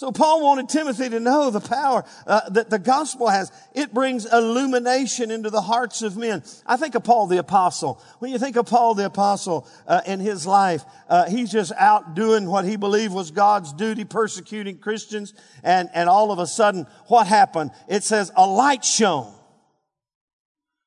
[0.00, 3.52] So Paul wanted Timothy to know the power uh, that the gospel has.
[3.74, 6.42] It brings illumination into the hearts of men.
[6.64, 8.02] I think of Paul the apostle.
[8.18, 12.14] When you think of Paul the apostle uh, in his life, uh, he's just out
[12.14, 16.86] doing what he believed was God's duty, persecuting Christians, and and all of a sudden,
[17.08, 17.70] what happened?
[17.86, 19.30] It says a light shone.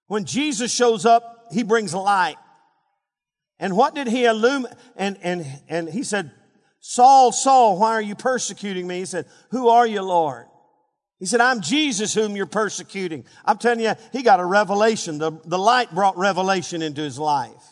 [0.08, 2.38] When Jesus shows up, he brings light.
[3.60, 4.76] And what did he illuminate?
[4.95, 6.32] And and and he said
[6.86, 9.00] Saul, Saul, why are you persecuting me?
[9.00, 10.48] He said, who are you, Lord?
[11.17, 13.24] He said, I'm Jesus whom you're persecuting.
[13.46, 15.17] I'm telling you, he got a revelation.
[15.17, 17.63] The, the light brought revelation into his life.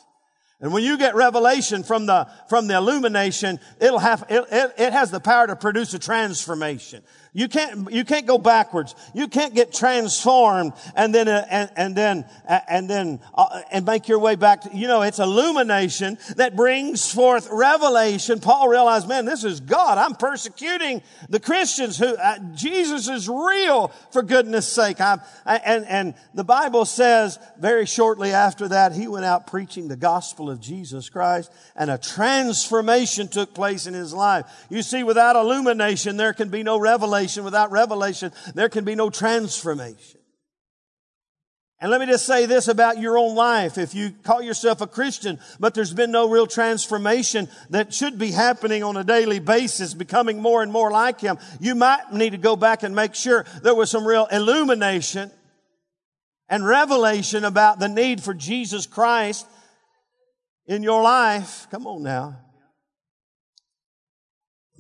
[0.62, 4.94] And when you get revelation from the, from the illumination, it'll have, it, it, it
[4.94, 7.04] has the power to produce a transformation.
[7.34, 8.94] You can't, you can't go backwards.
[9.14, 13.86] You can't get transformed and then, uh, and, and, then, uh, and then, uh, and
[13.86, 18.42] make your way back to, you know, it's illumination that brings forth revelation.
[18.42, 19.98] Paul realized, man, this is God.
[19.98, 25.00] I'm persecuting the Christians who, uh, Jesus is real for goodness sake.
[25.00, 29.96] I'm, and, and the Bible says very shortly after that, he went out preaching the
[29.96, 34.46] gospel of Jesus Christ and a transformation took place in his life.
[34.70, 37.44] You see, without illumination, there can be no revelation revelation.
[37.44, 40.20] Without revelation, there can be no transformation.
[41.80, 43.80] And let me just say this about your own life.
[43.80, 48.30] If you call yourself a Christian, but there's been no real transformation that should be
[48.30, 52.38] happening on a daily basis, becoming more and more like Him, you might need to
[52.38, 55.32] go back and make sure there was some real illumination
[56.50, 59.48] and revelation about the need for Jesus Christ
[60.68, 61.68] in your life.
[61.72, 62.38] Come on now.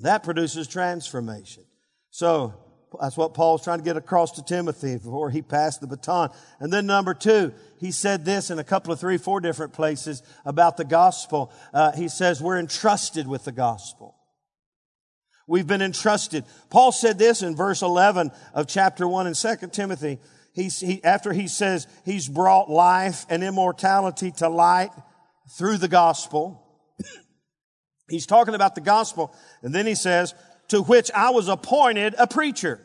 [0.04, 1.64] That produces transformation.
[2.12, 2.54] So
[3.00, 6.30] that's what Paul's trying to get across to Timothy before he passed the baton.
[6.60, 10.22] And then number two, he said this in a couple of three, four different places
[10.46, 11.54] about the gospel.
[11.74, 14.16] Uh, he says we're entrusted with the gospel.
[15.48, 16.44] We've been entrusted.
[16.70, 20.20] Paul said this in verse 11 of chapter 1 in 2 Timothy.
[20.54, 24.92] He's, he, after he says he's brought life and immortality to light
[25.58, 26.68] through the gospel.
[28.10, 29.34] he's talking about the gospel.
[29.62, 30.36] And then he says,
[30.72, 32.80] to which I was appointed a preacher.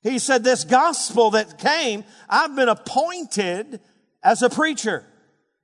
[0.00, 3.80] He said, this gospel that came, I've been appointed
[4.22, 5.04] as a preacher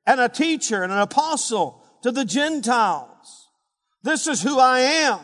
[0.07, 3.49] and a teacher and an apostle to the Gentiles.
[4.03, 5.21] This is who I am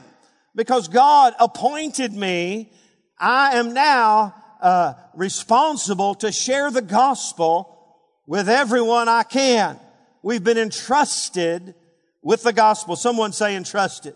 [0.55, 2.70] because God appointed me.
[3.18, 7.98] I am now uh, responsible to share the gospel
[8.29, 9.76] with everyone I can.
[10.22, 11.74] We've been entrusted
[12.22, 12.94] with the gospel.
[12.94, 14.14] Someone say entrusted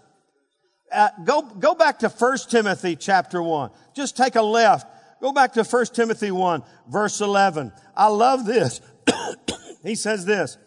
[0.94, 3.70] uh, go, go back to 1 Timothy chapter 1.
[3.94, 4.87] Just take a left.
[5.20, 7.72] Go back to 1 Timothy 1 verse 11.
[7.96, 8.80] I love this.
[9.83, 10.59] he says this,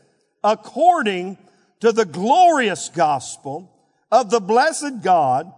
[0.44, 1.38] according
[1.80, 3.72] to the glorious gospel
[4.12, 5.52] of the blessed God,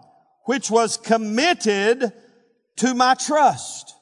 [0.45, 2.11] which was committed
[2.78, 3.95] to my trust.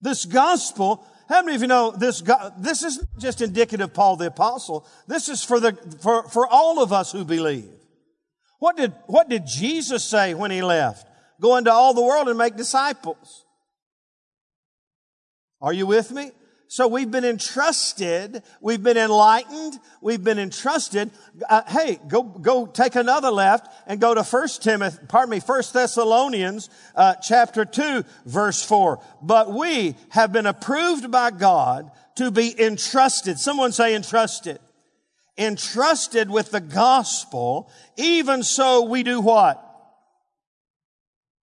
[0.00, 2.22] This gospel, how many of you know this,
[2.58, 4.86] this is just indicative of Paul the apostle.
[5.06, 7.70] This is for the, for, for all of us who believe.
[8.62, 11.04] What did, what did Jesus say when he left?
[11.40, 13.44] Go into all the world and make disciples.
[15.60, 16.30] Are you with me?
[16.68, 21.10] So we've been entrusted, we've been enlightened, we've been entrusted.
[21.48, 25.72] Uh, hey, go go take another left and go to First Timothy, pardon me, First
[25.74, 29.02] Thessalonians uh, chapter two, verse four.
[29.20, 33.40] But we have been approved by God to be entrusted.
[33.40, 34.60] Someone say entrusted.
[35.38, 37.70] Entrusted with the gospel.
[37.96, 39.62] Even so, we do what?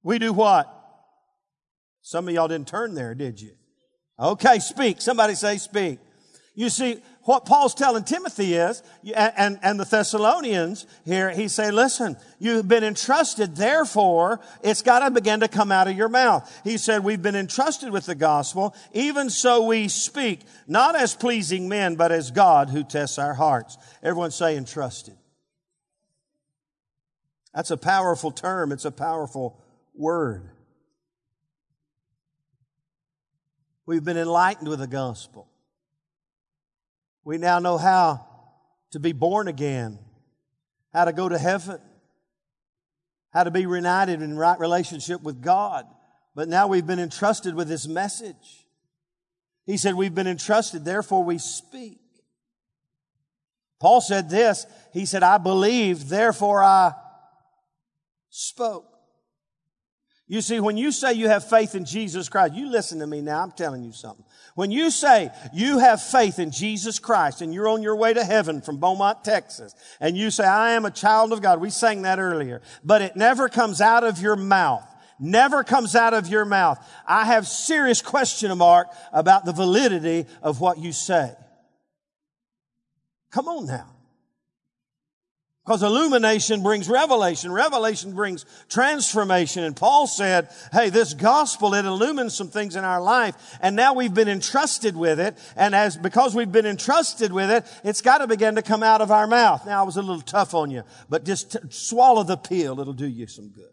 [0.04, 0.74] We do what?
[2.02, 3.52] Some of y'all didn't turn there, did you?
[4.20, 5.02] Okay, speak.
[5.02, 6.00] Somebody say speak.
[6.56, 8.82] You see, what Paul's telling Timothy is,
[9.16, 15.12] and, and the Thessalonians here, he's saying, listen, you've been entrusted, therefore, it's got to
[15.12, 16.62] begin to come out of your mouth.
[16.64, 21.70] He said, we've been entrusted with the gospel, even so we speak, not as pleasing
[21.70, 23.78] men, but as God who tests our hearts.
[24.02, 25.16] Everyone say entrusted.
[27.54, 28.72] That's a powerful term.
[28.72, 29.62] It's a powerful
[29.94, 30.50] word.
[33.86, 35.48] We've been enlightened with the gospel.
[37.30, 38.26] We now know how
[38.90, 40.00] to be born again,
[40.92, 41.80] how to go to heaven,
[43.32, 45.86] how to be reunited in right relationship with God.
[46.34, 48.66] But now we've been entrusted with this message.
[49.68, 52.00] He said, We've been entrusted, therefore we speak.
[53.80, 56.94] Paul said this He said, I believed, therefore I
[58.32, 58.88] spoke.
[60.28, 63.22] You see, when you say you have faith in Jesus Christ, you listen to me
[63.22, 64.26] now, I'm telling you something.
[64.60, 68.26] When you say you have faith in Jesus Christ and you're on your way to
[68.26, 72.02] heaven from Beaumont, Texas, and you say, I am a child of God, we sang
[72.02, 74.86] that earlier, but it never comes out of your mouth.
[75.18, 76.78] Never comes out of your mouth.
[77.08, 81.32] I have serious question mark about the validity of what you say.
[83.32, 83.88] Come on now.
[85.66, 87.52] Because illumination brings revelation.
[87.52, 89.64] Revelation brings transformation.
[89.64, 93.36] And Paul said, hey, this gospel, it illumines some things in our life.
[93.62, 95.38] And now we've been entrusted with it.
[95.56, 99.02] And as, because we've been entrusted with it, it's got to begin to come out
[99.02, 99.64] of our mouth.
[99.66, 102.80] Now I was a little tough on you, but just t- swallow the pill.
[102.80, 103.66] It'll do you some good.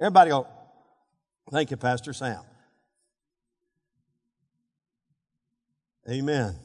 [0.00, 0.48] Everybody go,
[1.52, 2.40] thank you, Pastor Sam.
[6.10, 6.56] Amen.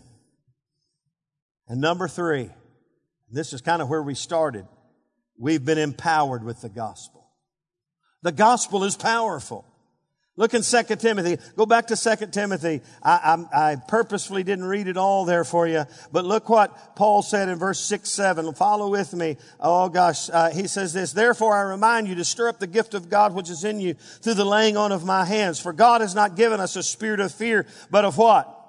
[1.67, 2.49] And number three,
[3.36, 4.65] this is kind of where we started.
[5.38, 7.27] We've been empowered with the gospel.
[8.23, 9.65] The gospel is powerful.
[10.38, 11.38] Look in 2 Timothy.
[11.55, 12.81] Go back to 2 Timothy.
[13.01, 17.21] I, I, I, purposefully didn't read it all there for you, but look what Paul
[17.21, 18.53] said in verse 6, 7.
[18.53, 19.38] Follow with me.
[19.61, 20.29] Oh gosh.
[20.29, 23.33] Uh, he says this, Therefore I remind you to stir up the gift of God
[23.33, 25.59] which is in you through the laying on of my hands.
[25.59, 28.64] For God has not given us a spirit of fear, but of what?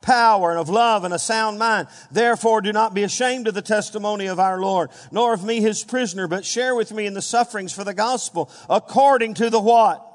[0.00, 1.88] Power and of love and a sound mind.
[2.10, 5.84] Therefore do not be ashamed of the testimony of our Lord, nor of me his
[5.84, 10.07] prisoner, but share with me in the sufferings for the gospel according to the what?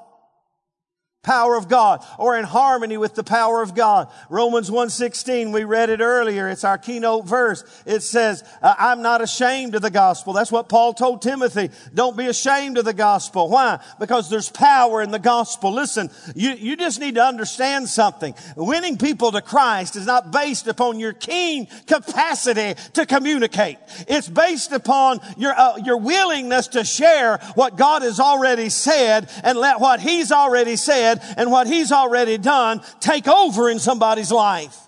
[1.24, 4.08] Power of God or in harmony with the power of God.
[4.28, 6.48] Romans 1:16, we read it earlier.
[6.48, 7.64] It's our keynote verse.
[7.84, 10.32] It says, I'm not ashamed of the gospel.
[10.32, 11.70] That's what Paul told Timothy.
[11.92, 13.48] Don't be ashamed of the gospel.
[13.48, 13.80] Why?
[13.98, 15.72] Because there's power in the gospel.
[15.72, 18.34] Listen, you, you just need to understand something.
[18.56, 23.78] Winning people to Christ is not based upon your keen capacity to communicate.
[24.06, 29.58] It's based upon your, uh, your willingness to share what God has already said and
[29.58, 34.32] let what He's already said said and what He's already done take over in somebody's
[34.32, 34.80] life.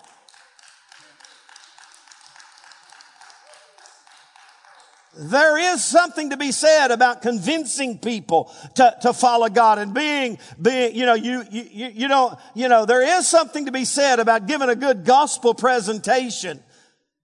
[5.18, 10.39] There is something to be said about convincing people to, to follow God and being,
[10.61, 14.20] being, you know, you, you, you don't, you know, there is something to be said
[14.20, 16.62] about giving a good gospel presentation.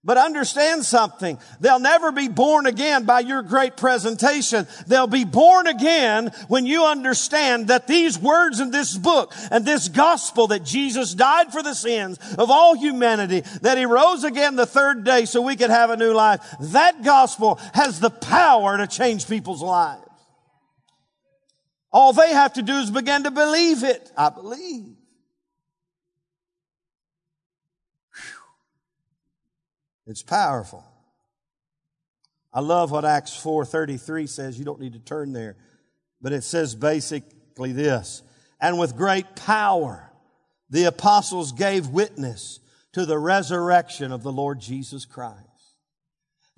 [0.05, 1.39] But understand something.
[1.61, 4.67] They'll never be born again by your great presentation.
[4.89, 9.89] They'll be born again when you understand that these words in this book and this
[9.89, 14.67] gospel that Jesus died for the sins of all humanity, that he rose again the
[14.67, 16.41] third day so we could have a new life.
[16.61, 20.03] That gospel has the power to change people's lives.
[21.93, 24.11] All they have to do is begin to believe it.
[24.17, 24.92] I believe.
[30.13, 30.85] It's powerful.
[32.53, 34.59] I love what Acts 4:33 says.
[34.59, 35.57] You don't need to turn there.
[36.21, 38.23] But it says basically this,
[38.61, 40.13] and with great power
[40.69, 42.61] the apostles gave witness
[42.93, 45.39] to the resurrection of the Lord Jesus Christ.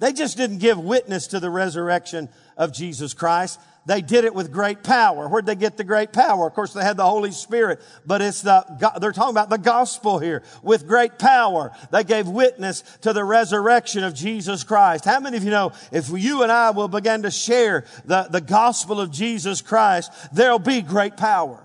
[0.01, 3.61] They just didn't give witness to the resurrection of Jesus Christ.
[3.87, 5.28] They did it with great power.
[5.28, 6.47] Where'd they get the great power?
[6.47, 8.64] Of course, they had the Holy Spirit, but it's the,
[9.01, 10.43] they're talking about the gospel here.
[10.62, 15.05] With great power, they gave witness to the resurrection of Jesus Christ.
[15.05, 18.41] How many of you know if you and I will begin to share the, the
[18.41, 21.61] gospel of Jesus Christ, there'll be great power.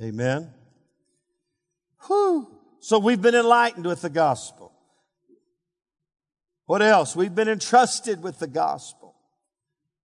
[0.00, 0.52] Amen.
[2.06, 2.46] Whew.
[2.78, 4.72] So we've been enlightened with the gospel.
[6.66, 7.16] What else?
[7.16, 8.99] We've been entrusted with the gospel.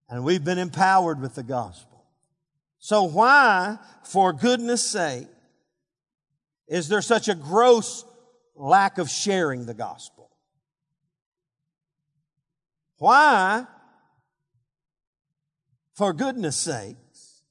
[0.09, 2.05] And we've been empowered with the gospel.
[2.79, 5.27] So why, for goodness sake,
[6.67, 8.05] is there such a gross
[8.55, 10.29] lack of sharing the gospel?
[12.97, 13.65] Why,
[15.95, 17.41] for goodness sakes,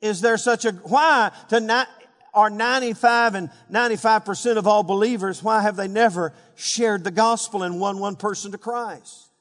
[0.00, 1.88] is there such a, why to not,
[2.34, 7.78] are 95 and 95% of all believers, why have they never shared the gospel and
[7.78, 9.31] won one person to Christ?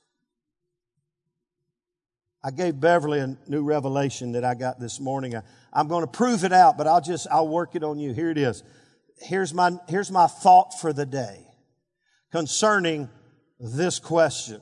[2.44, 5.36] I gave Beverly a new revelation that I got this morning.
[5.36, 8.14] I, am going to prove it out, but I'll just, I'll work it on you.
[8.14, 8.64] Here it is.
[9.20, 11.46] Here's my, here's my thought for the day
[12.32, 13.10] concerning
[13.60, 14.62] this question.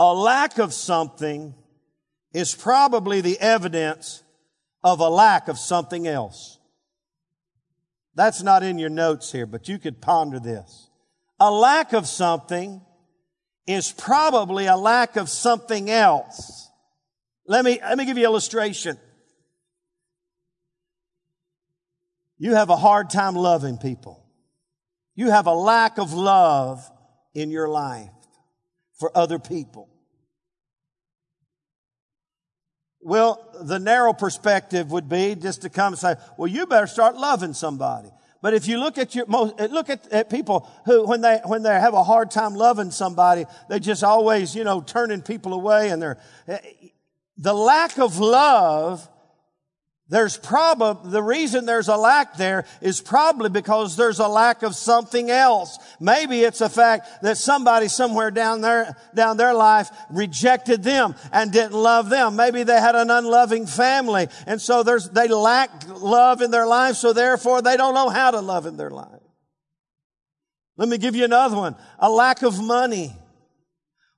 [0.00, 1.54] A lack of something
[2.32, 4.24] is probably the evidence
[4.82, 6.58] of a lack of something else.
[8.16, 10.90] That's not in your notes here, but you could ponder this.
[11.38, 12.80] A lack of something
[13.66, 16.68] is probably a lack of something else.
[17.46, 18.98] Let me, let me give you illustration.
[22.38, 24.24] You have a hard time loving people.
[25.14, 26.90] You have a lack of love
[27.34, 28.10] in your life
[28.98, 29.88] for other people.
[33.00, 37.16] Well, the narrow perspective would be just to come and say, well, you better start
[37.16, 38.08] loving somebody.
[38.44, 41.40] But if you look at your most, eh, look at, at people who, when they,
[41.46, 45.54] when they have a hard time loving somebody, they just always, you know, turning people
[45.54, 46.58] away and they're, eh,
[47.38, 49.08] the lack of love
[50.08, 54.74] there's probably, the reason there's a lack there is probably because there's a lack of
[54.74, 55.78] something else.
[55.98, 61.50] Maybe it's a fact that somebody somewhere down there, down their life rejected them and
[61.50, 62.36] didn't love them.
[62.36, 66.96] Maybe they had an unloving family and so there's, they lack love in their life
[66.96, 69.08] so therefore they don't know how to love in their life.
[70.76, 71.76] Let me give you another one.
[71.98, 73.16] A lack of money.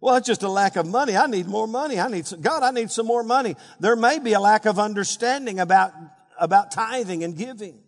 [0.06, 1.16] Well, it's just a lack of money.
[1.16, 1.98] I need more money.
[1.98, 3.56] I need some, God, I need some more money.
[3.80, 5.92] There may be a lack of understanding about,
[6.38, 7.80] about tithing and giving.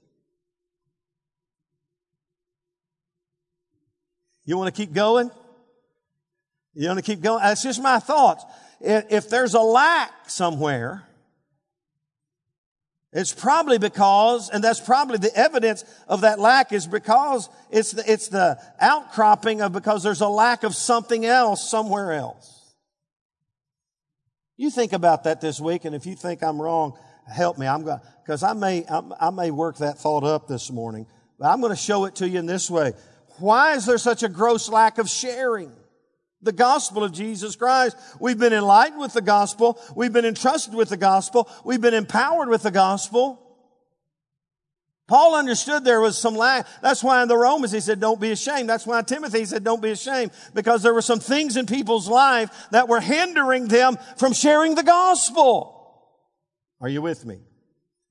[4.44, 5.30] You want to keep going?
[6.74, 7.40] You want to keep going?
[7.40, 8.44] That's just my thoughts.
[8.80, 11.07] If there's a lack somewhere,
[13.12, 18.10] it's probably because, and that's probably the evidence of that lack is because it's the,
[18.10, 22.74] it's the outcropping of because there's a lack of something else somewhere else.
[24.58, 26.98] You think about that this week, and if you think I'm wrong,
[27.32, 27.66] help me.
[27.66, 31.06] I'm going because I may I, I may work that thought up this morning,
[31.38, 32.92] but I'm going to show it to you in this way.
[33.38, 35.72] Why is there such a gross lack of sharing?
[36.40, 37.96] The gospel of Jesus Christ.
[38.20, 39.80] We've been enlightened with the gospel.
[39.96, 41.50] We've been entrusted with the gospel.
[41.64, 43.44] We've been empowered with the gospel.
[45.08, 46.66] Paul understood there was some lack.
[46.82, 48.68] That's why in the Romans he said, don't be ashamed.
[48.68, 50.32] That's why Timothy said, don't be ashamed.
[50.52, 54.82] Because there were some things in people's life that were hindering them from sharing the
[54.82, 55.74] gospel.
[56.80, 57.47] Are you with me?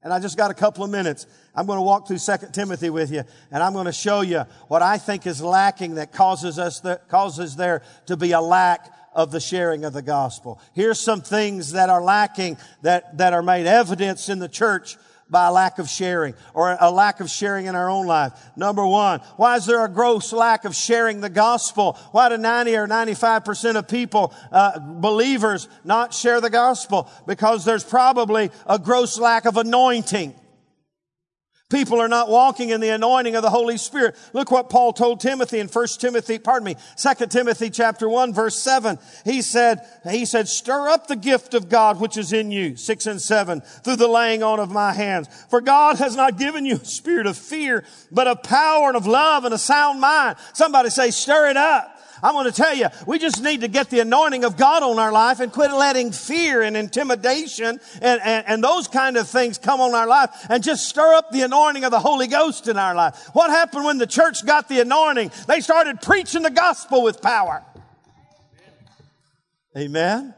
[0.03, 1.25] And I just got a couple of minutes.
[1.55, 4.43] I'm going to walk through 2 Timothy with you and I'm going to show you
[4.67, 8.93] what I think is lacking that causes us, that causes there to be a lack
[9.13, 10.61] of the sharing of the gospel.
[10.73, 14.95] Here's some things that are lacking that, that are made evidence in the church
[15.29, 18.33] by a lack of sharing or a lack of sharing in our own life.
[18.55, 21.97] Number one, why is there a gross lack of sharing the gospel?
[22.11, 27.09] Why do 90 or 95% of people, uh, believers not share the gospel?
[27.25, 30.35] Because there's probably a gross lack of anointing.
[31.69, 34.15] People are not walking in the anointing of the Holy Spirit.
[34.31, 38.57] Look what Paul told Timothy in 1 Timothy, pardon me, 2 Timothy chapter 1 verse
[38.57, 38.97] 7.
[39.25, 43.05] He said, he said, stir up the gift of God which is in you, 6
[43.07, 45.27] and 7, through the laying on of my hands.
[45.49, 49.05] For God has not given you a spirit of fear, but of power and of
[49.05, 50.37] love and a sound mind.
[50.53, 51.96] Somebody say, stir it up.
[52.23, 54.99] I'm going to tell you, we just need to get the anointing of God on
[54.99, 59.57] our life and quit letting fear and intimidation and, and, and, those kind of things
[59.57, 62.77] come on our life and just stir up the anointing of the Holy Ghost in
[62.77, 63.29] our life.
[63.33, 65.31] What happened when the church got the anointing?
[65.47, 67.63] They started preaching the gospel with power.
[69.77, 70.33] Amen.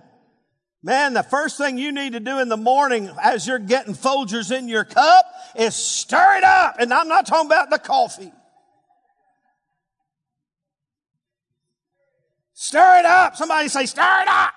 [0.82, 4.56] Man, the first thing you need to do in the morning as you're getting Folgers
[4.56, 5.26] in your cup
[5.56, 6.76] is stir it up.
[6.80, 8.32] And I'm not talking about the coffee.
[12.62, 13.38] Stir it up.
[13.38, 14.54] Somebody say, stir it up.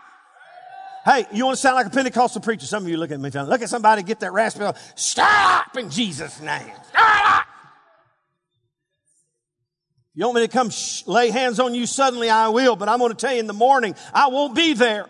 [1.04, 2.66] Hey, you want to sound like a Pentecostal preacher?
[2.66, 4.68] Some of you look at me, look at somebody get that raspy.
[4.96, 6.72] Stir up in Jesus' name.
[6.88, 7.46] Stir it up.
[10.16, 12.28] You want me to come sh- lay hands on you suddenly?
[12.28, 15.06] I will, but I'm going to tell you in the morning, I won't be there.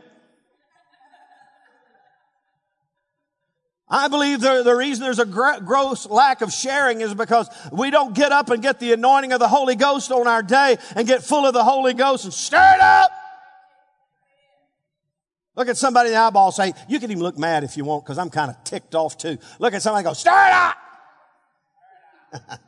[3.92, 8.14] I believe the, the reason there's a gross lack of sharing is because we don't
[8.14, 11.22] get up and get the anointing of the Holy Ghost on our day and get
[11.22, 13.10] full of the Holy Ghost and stir it up.
[15.54, 18.06] Look at somebody in the eyeball say, you can even look mad if you want
[18.06, 19.36] because I'm kind of ticked off too.
[19.58, 20.76] Look at somebody go, stir it up.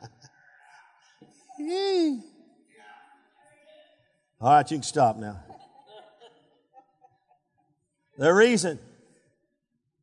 [4.39, 5.39] All right, you can stop now.
[8.19, 8.77] The reason,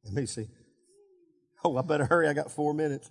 [0.05, 0.49] let me see.
[1.65, 2.29] Oh, I better hurry.
[2.29, 3.09] I got four minutes.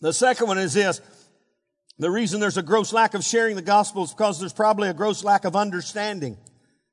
[0.00, 1.00] The second one is this.
[1.98, 4.94] The reason there's a gross lack of sharing the gospel is because there's probably a
[4.94, 6.36] gross lack of understanding.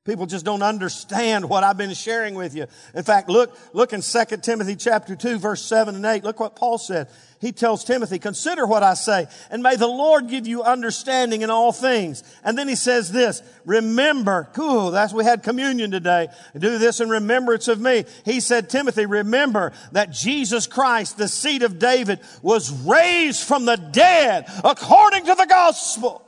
[0.06, 2.68] People just don't understand what I've been sharing with you.
[2.93, 6.26] In fact, look, look in 2 Timothy chapter 2 verse 7 and 8.
[6.26, 7.08] Look what Paul said.
[7.39, 11.49] He tells Timothy, consider what I say and may the Lord give you understanding in
[11.49, 12.22] all things.
[12.43, 16.28] And then he says this, remember, cool, that's, we had communion today.
[16.54, 18.04] Do this in remembrance of me.
[18.26, 23.78] He said, Timothy, remember that Jesus Christ, the seed of David, was raised from the
[23.78, 26.22] dead according to the gospel.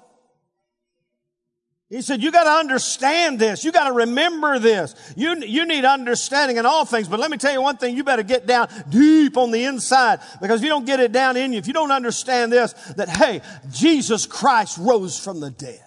[1.90, 3.64] He said, you got to understand this.
[3.64, 4.96] You got to remember this.
[5.16, 7.08] You, you need understanding in all things.
[7.08, 7.96] But let me tell you one thing.
[7.96, 11.38] You better get down deep on the inside because if you don't get it down
[11.38, 15.82] in you, if you don't understand this, that hey, Jesus Christ rose from the dead.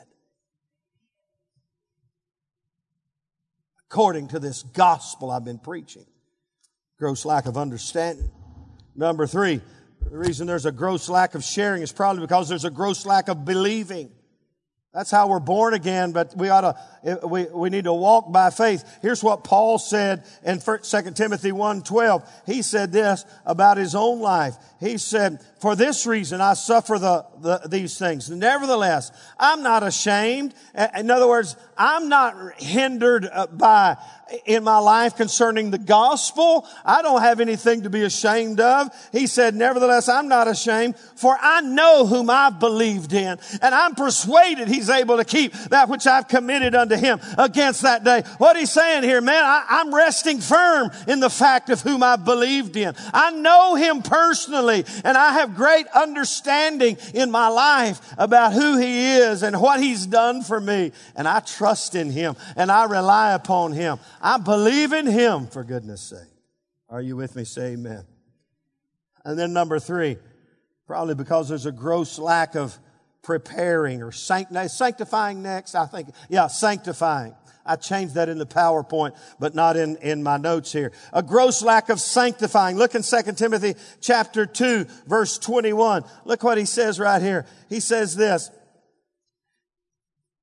[3.90, 6.06] According to this gospel I've been preaching.
[6.98, 8.30] Gross lack of understanding.
[8.94, 9.60] Number three,
[10.08, 13.28] the reason there's a gross lack of sharing is probably because there's a gross lack
[13.28, 14.12] of believing.
[14.94, 16.62] That's how we're born again, but we ought
[17.02, 18.98] to, we, we need to walk by faith.
[19.02, 20.78] Here's what Paul said in 2
[21.14, 22.26] Timothy 1.12.
[22.46, 24.56] He said this about his own life.
[24.80, 28.30] He said, for this reason I suffer the, the, these things.
[28.30, 30.54] Nevertheless, I'm not ashamed.
[30.96, 33.98] In other words, I'm not hindered uh, by
[34.44, 36.66] in my life concerning the gospel.
[36.84, 38.88] I don't have anything to be ashamed of.
[39.12, 43.94] He said, nevertheless, I'm not ashamed for I know whom I've believed in and I'm
[43.94, 48.22] persuaded he's able to keep that which I've committed unto him against that day.
[48.38, 52.24] What he's saying here, man, I, am resting firm in the fact of whom I've
[52.24, 52.94] believed in.
[53.12, 59.16] I know him personally and I have great understanding in my life about who he
[59.16, 60.92] is and what he's done for me.
[61.16, 63.98] And I trust in him and I rely upon him.
[64.20, 66.28] I believe in him for goodness sake.
[66.88, 67.44] Are you with me?
[67.44, 68.04] Say amen.
[69.24, 70.16] And then number three,
[70.86, 72.78] probably because there's a gross lack of
[73.22, 75.74] preparing or sanctifying next.
[75.74, 77.34] I think, yeah, sanctifying.
[77.66, 80.92] I changed that in the PowerPoint, but not in, in my notes here.
[81.12, 82.78] A gross lack of sanctifying.
[82.78, 86.04] Look in 2 Timothy chapter 2, verse 21.
[86.24, 87.44] Look what he says right here.
[87.68, 88.50] He says this.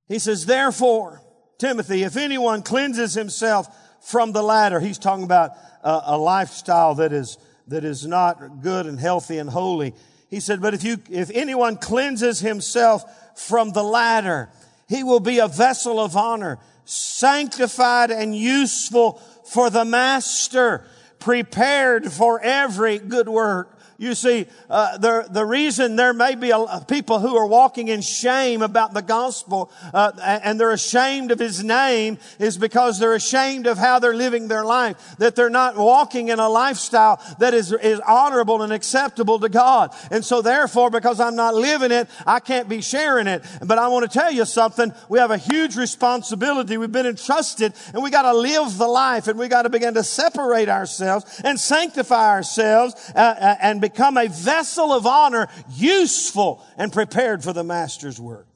[0.08, 1.24] He says, therefore,
[1.58, 3.68] Timothy, if anyone cleanses himself
[4.02, 5.52] from the latter, he's talking about
[5.84, 7.38] a, a lifestyle that is,
[7.68, 9.94] that is not good and healthy and holy.
[10.30, 13.04] He said, but if you, if anyone cleanses himself
[13.36, 14.50] from the latter,
[14.88, 19.14] he will be a vessel of honor, sanctified and useful
[19.46, 20.86] for the master,
[21.20, 23.75] prepared for every good work.
[23.98, 28.02] You see, uh, the, the reason there may be a, people who are walking in
[28.02, 30.12] shame about the gospel, uh,
[30.44, 34.66] and they're ashamed of his name is because they're ashamed of how they're living their
[34.66, 39.48] life, that they're not walking in a lifestyle that is, is honorable and acceptable to
[39.48, 39.96] God.
[40.12, 43.44] And so therefore, because I'm not living it, I can't be sharing it.
[43.66, 44.94] But I want to tell you something.
[45.08, 46.78] We have a huge responsibility.
[46.78, 49.94] We've been entrusted and we got to live the life and we got to begin
[49.94, 56.66] to separate ourselves and sanctify ourselves uh, uh and become a vessel of honor, useful
[56.78, 58.48] and prepared for the master's work.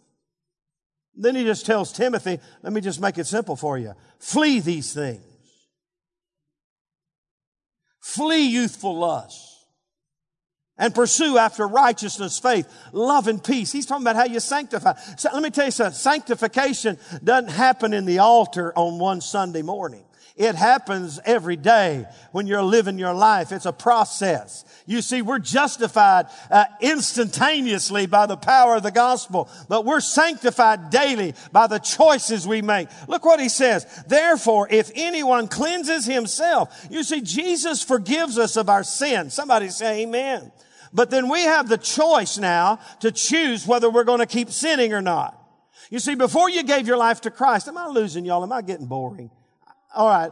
[1.15, 3.93] Then he just tells Timothy, let me just make it simple for you.
[4.19, 5.23] Flee these things.
[7.99, 9.45] Flee youthful lust
[10.77, 13.71] and pursue after righteousness, faith, love, and peace.
[13.71, 14.93] He's talking about how you sanctify.
[15.17, 15.93] So let me tell you something.
[15.93, 20.05] Sanctification doesn't happen in the altar on one Sunday morning.
[20.40, 23.52] It happens every day when you're living your life.
[23.52, 24.64] It's a process.
[24.86, 30.92] You see, we're justified uh, instantaneously by the power of the gospel, but we're sanctified
[30.92, 32.88] daily by the choices we make.
[33.10, 33.86] Look what he says.
[34.08, 39.34] Therefore, if anyone cleanses himself, you see, Jesus forgives us of our sins.
[39.34, 40.54] Somebody say amen.
[40.94, 44.94] But then we have the choice now to choose whether we're going to keep sinning
[44.94, 45.36] or not.
[45.90, 48.44] You see, before you gave your life to Christ, am I losing y'all?
[48.44, 49.32] Am I getting boring?
[49.96, 50.32] All right.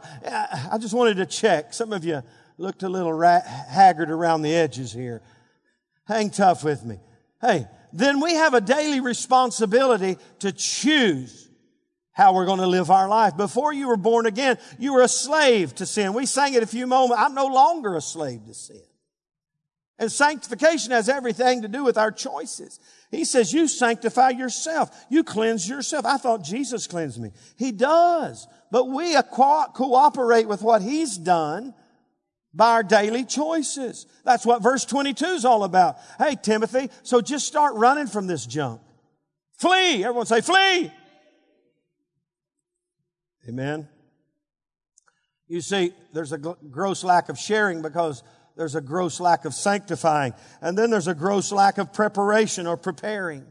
[0.72, 1.74] I just wanted to check.
[1.74, 2.22] Some of you
[2.58, 5.22] looked a little haggard around the edges here.
[6.06, 6.98] Hang tough with me.
[7.40, 11.48] Hey, then we have a daily responsibility to choose
[12.12, 13.36] how we're going to live our life.
[13.36, 16.14] Before you were born again, you were a slave to sin.
[16.14, 17.22] We sang it a few moments.
[17.22, 18.82] I'm no longer a slave to sin.
[20.00, 22.80] And sanctification has everything to do with our choices.
[23.10, 24.90] He says, you sanctify yourself.
[25.10, 26.04] You cleanse yourself.
[26.06, 27.30] I thought Jesus cleansed me.
[27.56, 28.46] He does.
[28.70, 31.74] But we cooperate with what He's done
[32.52, 34.06] by our daily choices.
[34.24, 35.96] That's what verse 22 is all about.
[36.18, 38.80] Hey, Timothy, so just start running from this junk.
[39.58, 40.04] Flee.
[40.04, 40.92] Everyone say flee.
[43.48, 43.88] Amen.
[45.46, 48.22] You see, there's a gross lack of sharing because
[48.56, 50.34] there's a gross lack of sanctifying.
[50.60, 53.46] And then there's a gross lack of preparation or preparing.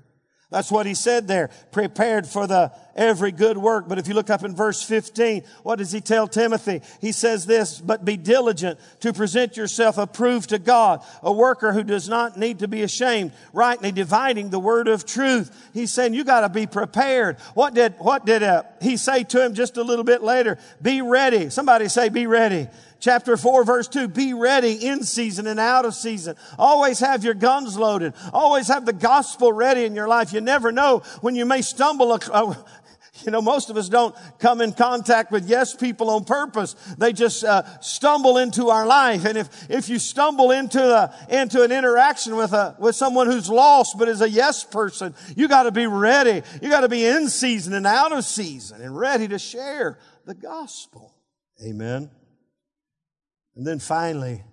[0.49, 1.49] That's what he said there.
[1.71, 3.89] Prepared for the every good work.
[3.89, 6.81] But if you look up in verse 15, what does he tell Timothy?
[7.01, 11.83] He says this, but be diligent to present yourself approved to God, a worker who
[11.83, 15.69] does not need to be ashamed, rightly dividing the word of truth.
[15.73, 17.39] He's saying you got to be prepared.
[17.53, 20.57] What did, what did uh, he say to him just a little bit later?
[20.81, 21.49] Be ready.
[21.49, 22.67] Somebody say be ready
[22.99, 27.33] chapter 4 verse 2 be ready in season and out of season always have your
[27.33, 31.45] guns loaded always have the gospel ready in your life you never know when you
[31.45, 32.55] may stumble uh,
[33.25, 36.75] you know, most of us don't come in contact with yes people on purpose.
[36.97, 39.25] They just uh, stumble into our life.
[39.25, 43.49] And if if you stumble into a, into an interaction with a with someone who's
[43.49, 46.43] lost but is a yes person, you got to be ready.
[46.61, 50.35] You got to be in season and out of season and ready to share the
[50.35, 51.13] gospel.
[51.63, 52.09] Amen.
[53.57, 54.43] And then finally,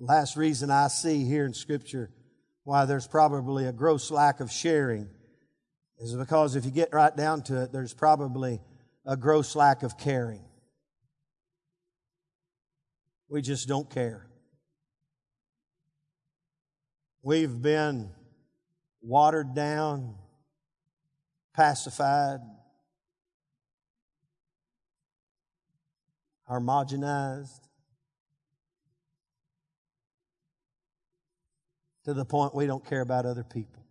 [0.00, 2.10] last reason I see here in Scripture
[2.64, 5.08] why there's probably a gross lack of sharing
[6.00, 8.60] is because if you get right down to it, there's probably
[9.06, 10.44] a gross lack of caring.
[13.28, 14.26] We just don't care.
[17.22, 18.10] We've been
[19.02, 20.16] watered down,
[21.54, 22.40] pacified,
[26.50, 27.60] homogenized
[32.04, 33.84] to the point we don't care about other people.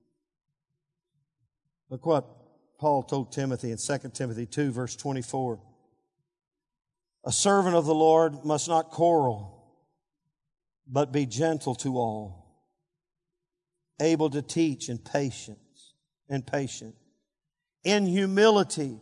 [1.90, 2.26] Look what
[2.80, 5.60] Paul told Timothy in 2 Timothy 2, verse 24.
[7.26, 9.54] A servant of the Lord must not quarrel,
[10.88, 12.64] but be gentle to all,
[14.02, 15.94] able to teach in patience
[16.30, 16.96] and patient,
[17.84, 19.00] in humility,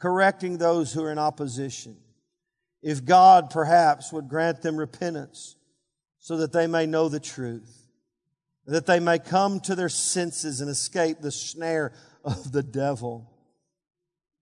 [0.00, 1.96] correcting those who are in opposition
[2.82, 5.56] if God perhaps would grant them repentance
[6.18, 7.88] so that they may know the truth,
[8.66, 11.92] that they may come to their senses and escape the snare
[12.24, 13.32] of the devil,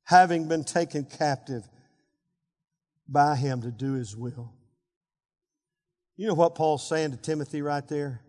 [0.04, 1.62] having been taken captive
[3.08, 4.52] by him to do his will.
[6.16, 8.22] You know what Paul's saying to Timothy right there?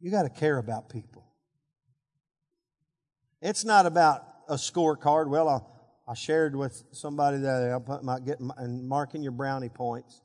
[0.00, 1.24] You got to care about people.
[3.40, 5.28] It's not about a scorecard.
[5.28, 5.75] Well, I'll,
[6.08, 10.22] I shared with somebody that I put my, get, and marking your brownie points.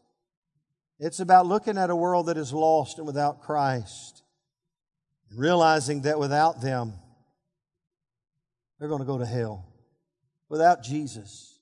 [1.00, 4.22] It's about looking at a world that is lost and without Christ,
[5.30, 6.94] and realizing that without them,
[8.78, 9.68] they're going to go to hell.
[10.50, 11.60] Without Jesus,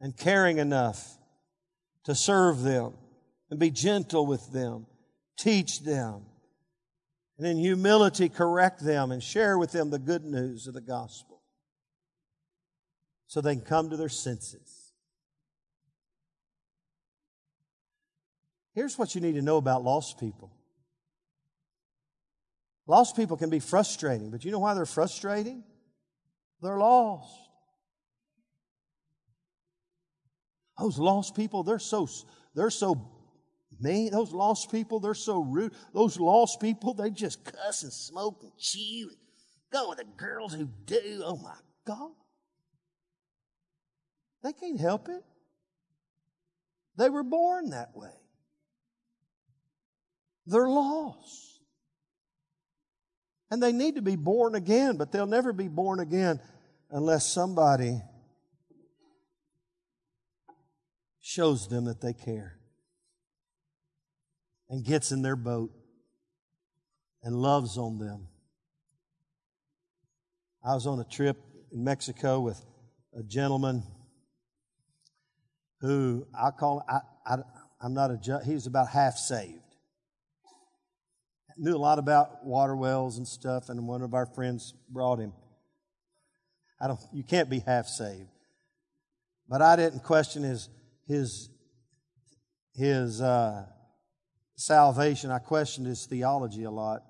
[0.00, 1.16] and caring enough
[2.04, 2.92] to serve them
[3.50, 4.86] and be gentle with them,
[5.36, 6.26] teach them,
[7.38, 11.27] and in humility correct them and share with them the good news of the gospel
[13.28, 14.92] so they can come to their senses.
[18.74, 20.50] Here's what you need to know about lost people.
[22.86, 25.62] Lost people can be frustrating, but you know why they're frustrating?
[26.62, 27.38] They're lost.
[30.78, 32.08] Those lost people, they're so
[32.54, 33.10] they're so
[33.78, 34.10] mean.
[34.10, 35.74] Those lost people, they're so rude.
[35.92, 39.18] Those lost people, they just cuss and smoke and chew and
[39.70, 41.22] go with the girls who do.
[41.24, 41.56] Oh my
[41.86, 42.12] God.
[44.42, 45.22] They can't help it.
[46.96, 48.12] They were born that way.
[50.46, 51.60] They're lost.
[53.50, 56.40] And they need to be born again, but they'll never be born again
[56.90, 58.00] unless somebody
[61.20, 62.58] shows them that they care
[64.68, 65.70] and gets in their boat
[67.22, 68.28] and loves on them.
[70.64, 71.38] I was on a trip
[71.72, 72.64] in Mexico with
[73.18, 73.82] a gentleman
[75.80, 77.38] who I call, I, I,
[77.80, 79.62] I'm not a judge, he was about half saved.
[81.56, 85.32] Knew a lot about water wells and stuff, and one of our friends brought him.
[86.80, 88.28] I don't, you can't be half saved.
[89.48, 90.68] But I didn't question his,
[91.08, 91.50] his,
[92.74, 93.64] his uh,
[94.54, 95.32] salvation.
[95.32, 97.02] I questioned his theology a lot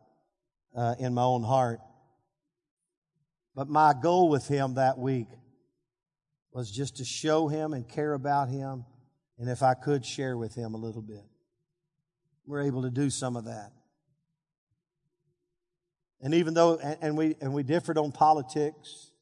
[0.74, 1.80] uh, in my own heart.
[3.54, 5.26] But my goal with him that week
[6.53, 8.84] was just to show him and care about him,
[9.38, 11.24] and if I could, share with him a little bit.
[12.46, 13.72] We're able to do some of that.
[16.20, 19.12] And even though, and we, and we differed on politics,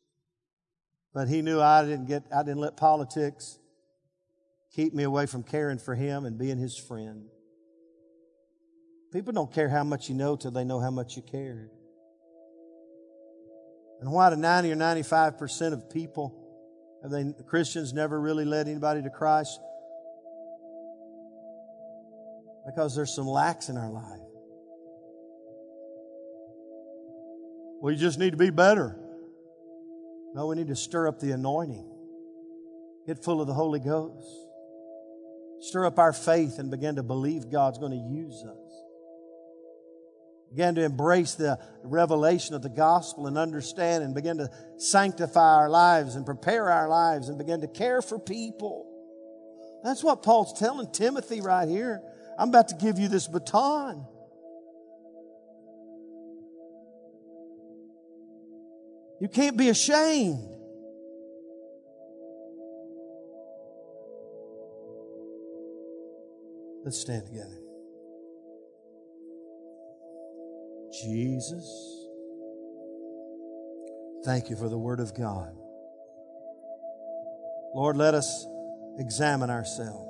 [1.12, 3.58] but he knew I didn't get, I didn't let politics
[4.74, 7.26] keep me away from caring for him and being his friend.
[9.12, 11.70] People don't care how much you know till they know how much you care.
[14.00, 16.45] And why do 90 or 95% of people,
[17.02, 19.60] have they, Christians never really led anybody to Christ?
[22.66, 24.20] Because there's some lacks in our life.
[27.80, 28.98] We just need to be better.
[30.34, 31.88] No, we need to stir up the anointing.
[33.06, 34.26] Get full of the Holy Ghost.
[35.60, 38.65] Stir up our faith and begin to believe God's going to use us.
[40.50, 45.68] Begin to embrace the revelation of the gospel and understand and begin to sanctify our
[45.68, 48.92] lives and prepare our lives and begin to care for people.
[49.82, 52.00] That's what Paul's telling Timothy right here.
[52.38, 54.06] I'm about to give you this baton.
[59.20, 60.56] You can't be ashamed.
[66.84, 67.65] Let's stand together.
[70.92, 72.06] Jesus,
[74.24, 75.54] thank you for the Word of God.
[77.74, 78.46] Lord, let us
[78.98, 80.06] examine ourselves.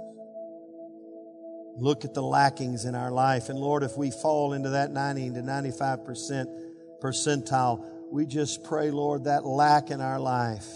[1.79, 3.49] Look at the lackings in our life.
[3.49, 6.47] And Lord, if we fall into that 90 to 95%
[7.03, 10.67] percentile, we just pray, Lord, that lack in our life,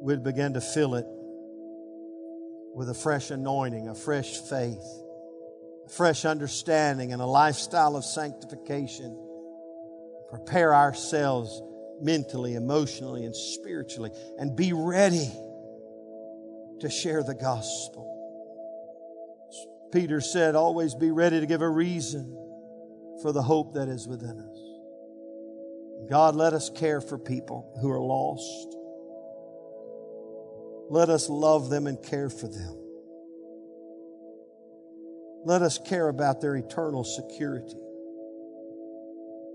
[0.00, 1.06] we'd begin to fill it
[2.74, 4.82] with a fresh anointing, a fresh faith,
[5.96, 9.16] fresh understanding, and a lifestyle of sanctification.
[10.28, 11.60] Prepare ourselves
[12.00, 15.30] mentally, emotionally, and spiritually, and be ready
[16.80, 18.06] to share the gospel.
[19.92, 22.36] Peter said, always be ready to give a reason
[23.22, 26.08] for the hope that is within us.
[26.08, 28.76] God, let us care for people who are lost.
[30.88, 32.76] Let us love them and care for them.
[35.44, 37.80] Let us care about their eternal security.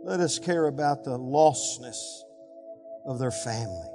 [0.03, 2.21] Let us care about the lostness
[3.05, 3.89] of their families.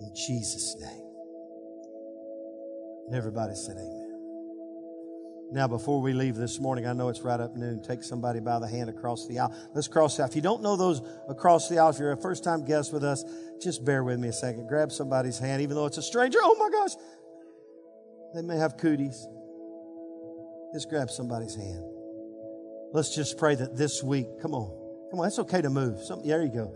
[0.00, 1.06] In Jesus' name.
[3.06, 4.10] And everybody said, Amen.
[5.52, 7.82] Now, before we leave this morning, I know it's right up noon.
[7.82, 9.52] Take somebody by the hand across the aisle.
[9.74, 10.28] Let's cross aisle.
[10.28, 13.02] If you don't know those across the aisle, if you're a first time guest with
[13.02, 13.24] us,
[13.60, 14.68] just bear with me a second.
[14.68, 16.38] Grab somebody's hand, even though it's a stranger.
[16.40, 16.92] Oh my gosh.
[18.34, 19.26] They may have cooties.
[20.72, 21.84] Just grab somebody's hand.
[22.92, 24.70] Let's just pray that this week, come on,
[25.10, 26.00] come on, it's okay to move.
[26.00, 26.74] Some, there you go.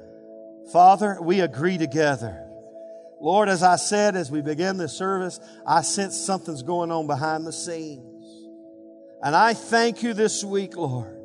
[0.73, 2.41] Father, we agree together.
[3.21, 7.47] Lord, as I said as we begin this service, I sense something's going on behind
[7.47, 8.03] the scenes.
[9.23, 11.17] And I thank you this week, Lord,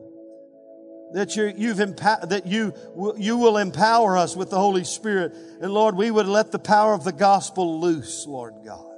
[1.14, 2.74] that you you've empower, that you
[3.18, 6.94] you will empower us with the Holy Spirit, and Lord, we would let the power
[6.94, 8.89] of the gospel loose, Lord God,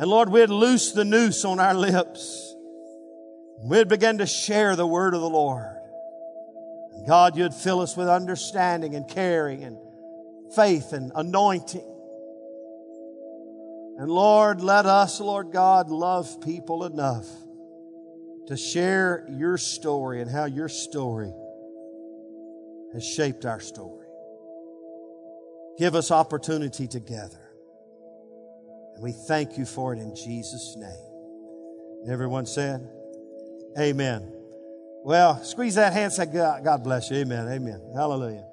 [0.00, 2.54] and Lord, we'd loose the noose on our lips.
[3.62, 5.76] We'd begin to share the word of the Lord.
[6.94, 9.76] And God, you'd fill us with understanding and caring and
[10.56, 11.84] faith and anointing.
[13.98, 17.26] And Lord, let us, Lord God, love people enough
[18.46, 21.30] to share your story and how your story
[22.94, 24.06] has shaped our story.
[25.76, 27.39] Give us opportunity together.
[29.00, 32.12] And we thank you for it in Jesus' name.
[32.12, 32.86] everyone said,
[33.78, 34.30] Amen.
[35.02, 37.16] Well, squeeze that hand, say, God bless you.
[37.16, 37.48] Amen.
[37.48, 37.80] Amen.
[37.96, 38.49] Hallelujah.